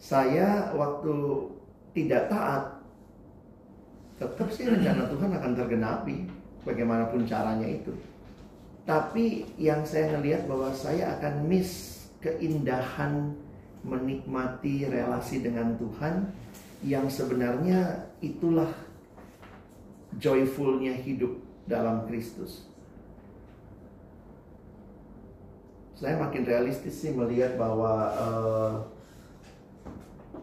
Saya 0.00 0.72
waktu 0.74 1.14
tidak 1.92 2.32
taat, 2.32 2.80
tetap 4.18 4.48
sih 4.50 4.66
rencana 4.66 5.06
Tuhan 5.12 5.30
akan 5.30 5.52
tergenapi, 5.54 6.16
bagaimanapun 6.64 7.24
caranya 7.24 7.66
itu. 7.66 7.92
Tapi 8.84 9.46
yang 9.60 9.84
saya 9.86 10.16
ngelihat 10.18 10.48
bahwa 10.50 10.72
saya 10.74 11.16
akan 11.18 11.46
miss 11.46 12.04
keindahan 12.20 13.32
menikmati 13.80 14.84
relasi 14.88 15.40
dengan 15.40 15.76
Tuhan 15.80 16.28
yang 16.84 17.08
sebenarnya 17.08 18.08
itulah 18.20 18.72
joyfulnya 20.16 20.96
hidup 20.96 21.38
dalam 21.68 22.04
Kristus. 22.08 22.66
Saya 26.00 26.16
makin 26.16 26.48
realistis 26.48 26.96
sih 26.96 27.12
melihat 27.12 27.60
bahwa 27.60 27.92
uh, 28.16 28.72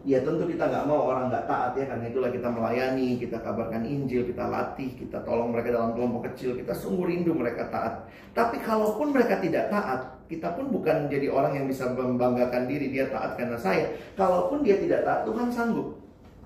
ya 0.06 0.22
tentu 0.22 0.46
kita 0.46 0.70
nggak 0.70 0.84
mau 0.86 1.10
orang 1.10 1.30
nggak 1.30 1.46
taat 1.50 1.72
ya 1.74 1.84
karena 1.86 2.06
itulah 2.10 2.30
kita 2.30 2.48
melayani, 2.50 3.18
kita 3.18 3.38
kabarkan 3.42 3.82
Injil, 3.82 4.26
kita 4.28 4.44
latih, 4.46 4.90
kita 4.94 5.22
tolong 5.22 5.50
mereka 5.50 5.74
dalam 5.74 5.94
kelompok 5.94 6.30
kecil, 6.32 6.54
kita 6.54 6.74
sungguh 6.74 7.06
rindu 7.06 7.34
mereka 7.34 7.66
taat. 7.72 8.06
Tapi 8.34 8.62
kalaupun 8.62 9.10
mereka 9.10 9.42
tidak 9.42 9.70
taat, 9.72 10.18
kita 10.28 10.54
pun 10.54 10.68
bukan 10.68 11.08
jadi 11.08 11.32
orang 11.32 11.56
yang 11.58 11.66
bisa 11.66 11.88
membanggakan 11.90 12.68
diri 12.68 12.92
dia 12.92 13.08
taat 13.08 13.34
karena 13.40 13.56
saya. 13.56 13.90
Kalaupun 14.14 14.60
dia 14.62 14.76
tidak 14.76 15.02
taat, 15.02 15.24
Tuhan 15.24 15.48
sanggup 15.48 15.96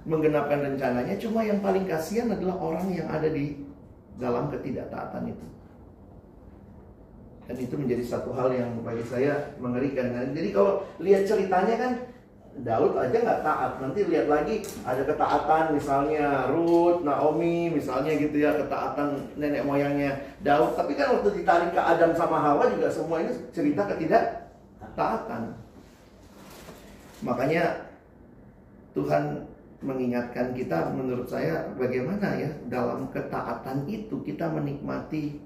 menggenapkan 0.06 0.62
rencananya. 0.62 1.14
Cuma 1.18 1.42
yang 1.42 1.58
paling 1.58 1.84
kasihan 1.86 2.30
adalah 2.30 2.58
orang 2.58 2.88
yang 2.94 3.10
ada 3.10 3.26
di 3.26 3.58
dalam 4.16 4.48
ketidaktaatan 4.54 5.30
itu. 5.30 5.46
Dan 7.42 7.56
itu 7.58 7.74
menjadi 7.74 8.04
satu 8.06 8.30
hal 8.38 8.54
yang 8.54 8.70
bagi 8.86 9.02
saya 9.10 9.50
mengerikan. 9.58 10.14
Nah, 10.14 10.30
jadi 10.30 10.54
kalau 10.54 10.86
lihat 11.02 11.26
ceritanya 11.26 11.74
kan 11.74 11.92
Daud 12.60 12.92
aja 13.00 13.16
nggak 13.16 13.42
taat. 13.42 13.72
Nanti 13.80 14.04
lihat 14.04 14.28
lagi 14.28 14.60
ada 14.84 15.02
ketaatan 15.08 15.72
misalnya 15.72 16.52
Ruth, 16.52 17.00
Naomi 17.00 17.72
misalnya 17.72 18.12
gitu 18.12 18.36
ya 18.36 18.52
ketaatan 18.60 19.32
nenek 19.40 19.64
moyangnya 19.64 20.20
Daud. 20.44 20.76
Tapi 20.76 20.92
kan 20.92 21.16
waktu 21.16 21.40
ditarik 21.40 21.72
ke 21.72 21.80
Adam 21.80 22.12
sama 22.12 22.36
Hawa 22.36 22.68
juga 22.68 22.92
semua 22.92 23.24
ini 23.24 23.32
cerita 23.56 23.88
ketidaktaatan. 23.88 25.56
Makanya 27.24 27.88
Tuhan 28.92 29.48
mengingatkan 29.82 30.52
kita 30.52 30.92
menurut 30.94 31.26
saya 31.26 31.72
bagaimana 31.74 32.36
ya 32.38 32.50
dalam 32.70 33.08
ketaatan 33.10 33.88
itu 33.88 34.20
kita 34.22 34.46
menikmati 34.52 35.40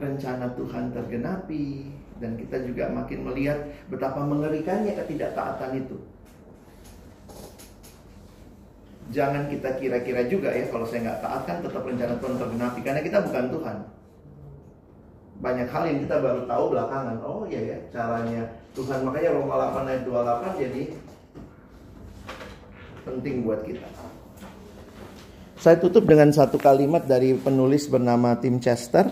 rencana 0.00 0.48
Tuhan 0.56 0.94
tergenapi 0.96 1.90
dan 2.22 2.38
kita 2.40 2.64
juga 2.64 2.88
makin 2.88 3.28
melihat 3.28 3.58
betapa 3.90 4.24
mengerikannya 4.24 4.96
ketidaktaatan 4.96 5.84
itu. 5.84 5.98
Jangan 9.12 9.44
kita 9.52 9.76
kira-kira 9.76 10.24
juga 10.24 10.48
ya 10.56 10.64
kalau 10.72 10.88
saya 10.88 11.04
nggak 11.04 11.20
taat 11.20 11.42
kan 11.44 11.56
tetap 11.60 11.84
rencana 11.84 12.16
Tuhan 12.16 12.36
tergenapi 12.40 12.80
karena 12.80 13.00
kita 13.04 13.18
bukan 13.28 13.44
Tuhan. 13.52 13.76
Banyak 15.42 15.68
hal 15.68 15.82
yang 15.84 15.98
kita 16.00 16.16
baru 16.16 16.40
tahu 16.48 16.64
belakangan. 16.72 17.16
Oh 17.20 17.44
iya 17.44 17.76
ya 17.76 17.78
caranya 17.92 18.42
Tuhan 18.72 19.04
makanya 19.04 19.36
Roma 19.36 19.54
8 19.76 19.90
ayat 19.92 20.02
28 20.08 20.64
jadi 20.64 20.82
penting 23.04 23.34
buat 23.44 23.60
kita. 23.68 23.88
Saya 25.60 25.76
tutup 25.78 26.08
dengan 26.08 26.32
satu 26.32 26.58
kalimat 26.58 27.06
dari 27.06 27.36
penulis 27.36 27.86
bernama 27.86 28.34
Tim 28.40 28.58
Chester. 28.58 29.06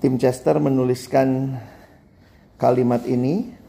Tim 0.00 0.16
Chester 0.16 0.56
menuliskan 0.56 1.60
kalimat 2.56 3.04
ini 3.04 3.59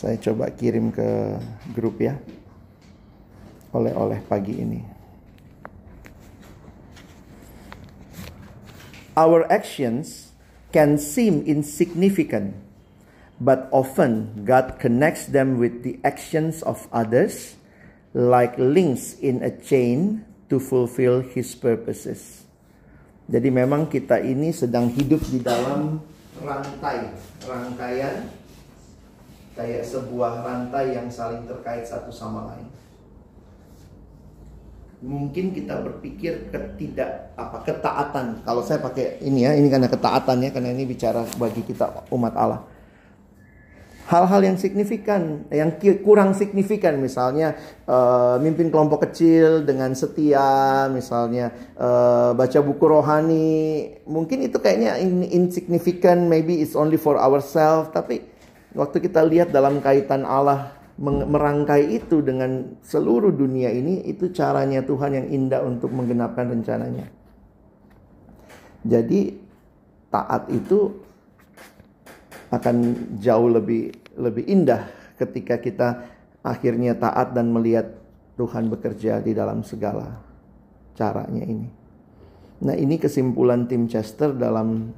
Saya 0.00 0.16
coba 0.16 0.48
kirim 0.48 0.88
ke 0.88 1.36
grup 1.76 2.00
ya. 2.00 2.16
Oleh-oleh 3.76 4.24
pagi 4.24 4.56
ini. 4.56 4.80
Our 9.12 9.44
actions 9.52 10.32
can 10.72 10.96
seem 10.96 11.44
insignificant, 11.44 12.56
but 13.36 13.68
often 13.76 14.40
God 14.48 14.80
connects 14.80 15.28
them 15.28 15.60
with 15.60 15.84
the 15.84 16.00
actions 16.00 16.64
of 16.64 16.88
others, 16.88 17.60
like 18.16 18.56
links 18.56 19.20
in 19.20 19.44
a 19.44 19.52
chain 19.52 20.24
to 20.48 20.56
fulfill 20.56 21.20
His 21.20 21.52
purposes. 21.52 22.48
Jadi 23.28 23.52
memang 23.52 23.84
kita 23.92 24.16
ini 24.24 24.48
sedang 24.56 24.88
hidup 24.96 25.20
di 25.28 25.44
dalam 25.44 26.00
rantai, 26.40 27.12
rangkaian 27.44 28.39
kayak 29.60 29.84
sebuah 29.84 30.40
rantai 30.40 30.96
yang 30.96 31.12
saling 31.12 31.44
terkait 31.44 31.84
satu 31.84 32.08
sama 32.08 32.48
lain. 32.48 32.64
Mungkin 35.04 35.52
kita 35.52 35.84
berpikir 35.84 36.48
ketidak 36.48 37.36
apa 37.36 37.60
ketaatan. 37.64 38.40
Kalau 38.40 38.64
saya 38.64 38.80
pakai 38.80 39.20
ini 39.20 39.44
ya, 39.44 39.52
ini 39.52 39.68
karena 39.68 39.88
ketaatan 39.92 40.44
ya, 40.44 40.48
karena 40.48 40.72
ini 40.72 40.88
bicara 40.88 41.28
bagi 41.36 41.60
kita 41.60 42.08
umat 42.08 42.32
Allah 42.36 42.64
hal-hal 44.10 44.42
yang 44.42 44.58
signifikan, 44.58 45.46
yang 45.54 45.78
kurang 46.02 46.34
signifikan, 46.34 46.98
misalnya 46.98 47.54
uh, 47.86 48.42
mimpin 48.42 48.66
kelompok 48.66 49.06
kecil 49.06 49.62
dengan 49.62 49.94
setia, 49.94 50.90
misalnya 50.90 51.54
uh, 51.78 52.34
baca 52.34 52.58
buku 52.58 52.84
rohani, 52.90 53.50
mungkin 54.10 54.42
itu 54.42 54.58
kayaknya 54.58 54.98
insignificant, 55.30 56.26
maybe 56.26 56.58
it's 56.58 56.74
only 56.74 56.98
for 56.98 57.14
ourselves, 57.14 57.94
tapi 57.94 58.26
waktu 58.74 58.98
kita 59.02 59.24
lihat 59.26 59.50
dalam 59.50 59.82
kaitan 59.82 60.22
Allah 60.26 60.76
merangkai 61.00 61.96
itu 61.96 62.20
dengan 62.20 62.76
seluruh 62.84 63.32
dunia 63.32 63.72
ini, 63.72 64.04
itu 64.04 64.28
caranya 64.36 64.84
Tuhan 64.84 65.16
yang 65.16 65.26
indah 65.32 65.64
untuk 65.64 65.88
menggenapkan 65.96 66.52
rencananya. 66.52 67.08
Jadi 68.84 69.32
taat 70.12 70.48
itu 70.52 70.92
akan 72.52 72.76
jauh 73.22 73.48
lebih 73.48 73.94
lebih 74.18 74.44
indah 74.44 74.90
ketika 75.16 75.56
kita 75.56 75.88
akhirnya 76.44 76.96
taat 76.96 77.32
dan 77.32 77.48
melihat 77.52 77.96
Tuhan 78.36 78.68
bekerja 78.72 79.20
di 79.20 79.32
dalam 79.36 79.64
segala 79.64 80.20
caranya 80.96 81.44
ini. 81.44 81.68
Nah, 82.60 82.76
ini 82.76 83.00
kesimpulan 83.00 83.64
tim 83.64 83.88
Chester 83.88 84.36
dalam 84.36 84.92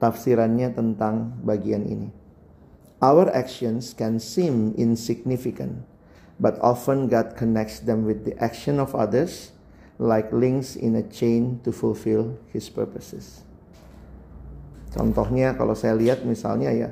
tafsirannya 0.00 0.72
tentang 0.72 1.40
bagian 1.44 1.84
ini. 1.84 2.08
Our 3.04 3.28
actions 3.28 3.92
can 3.92 4.16
seem 4.16 4.72
insignificant, 4.80 5.84
but 6.40 6.56
often 6.64 7.12
God 7.12 7.36
connects 7.36 7.84
them 7.84 8.08
with 8.08 8.24
the 8.24 8.32
action 8.40 8.80
of 8.80 8.96
others 8.96 9.52
like 10.00 10.32
links 10.32 10.76
in 10.76 10.96
a 10.96 11.04
chain 11.04 11.60
to 11.64 11.76
fulfill 11.76 12.40
his 12.56 12.72
purposes. 12.72 13.44
Contohnya 14.96 15.52
kalau 15.60 15.76
saya 15.76 15.92
lihat 15.92 16.24
misalnya 16.24 16.72
ya 16.72 16.88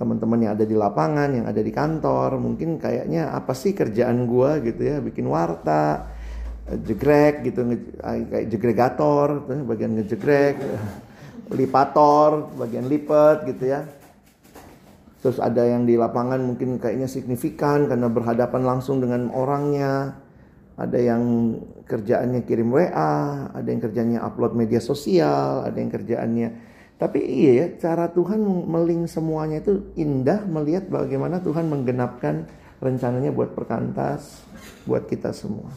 teman-teman 0.00 0.40
yang 0.40 0.52
ada 0.56 0.64
di 0.64 0.76
lapangan, 0.76 1.28
yang 1.32 1.46
ada 1.48 1.60
di 1.60 1.72
kantor, 1.72 2.40
mungkin 2.40 2.80
kayaknya 2.80 3.32
apa 3.32 3.52
sih 3.52 3.76
kerjaan 3.76 4.24
gua 4.24 4.60
gitu 4.64 4.88
ya, 4.88 5.04
bikin 5.04 5.28
warta, 5.28 6.16
jegrek 6.68 7.44
gitu, 7.44 7.76
kayak 8.00 8.48
jegregator, 8.52 9.44
bagian 9.44 10.00
ngejegrek, 10.00 10.56
lipator, 11.60 12.52
bagian 12.56 12.88
lipet 12.88 13.52
gitu 13.52 13.64
ya. 13.72 13.84
Terus 15.24 15.40
ada 15.40 15.64
yang 15.64 15.88
di 15.88 15.96
lapangan 15.96 16.38
mungkin 16.44 16.76
kayaknya 16.76 17.08
signifikan 17.08 17.88
karena 17.88 18.06
berhadapan 18.12 18.62
langsung 18.62 19.00
dengan 19.00 19.32
orangnya. 19.32 20.22
Ada 20.76 21.00
yang 21.00 21.22
kerjaannya 21.88 22.44
kirim 22.44 22.68
WA, 22.68 23.48
ada 23.48 23.64
yang 23.64 23.80
kerjanya 23.80 24.20
upload 24.28 24.52
media 24.52 24.76
sosial, 24.76 25.64
ada 25.64 25.76
yang 25.80 25.88
kerjaannya 25.88 26.76
tapi 26.96 27.20
iya 27.20 27.52
ya, 27.52 27.66
cara 27.76 28.08
Tuhan 28.08 28.40
meling 28.40 29.04
semuanya 29.04 29.60
itu 29.60 29.92
indah 30.00 30.48
melihat 30.48 30.88
bagaimana 30.88 31.44
Tuhan 31.44 31.68
menggenapkan 31.68 32.48
rencananya 32.80 33.36
buat 33.36 33.52
perkantas, 33.52 34.40
buat 34.88 35.04
kita 35.04 35.36
semua. 35.36 35.68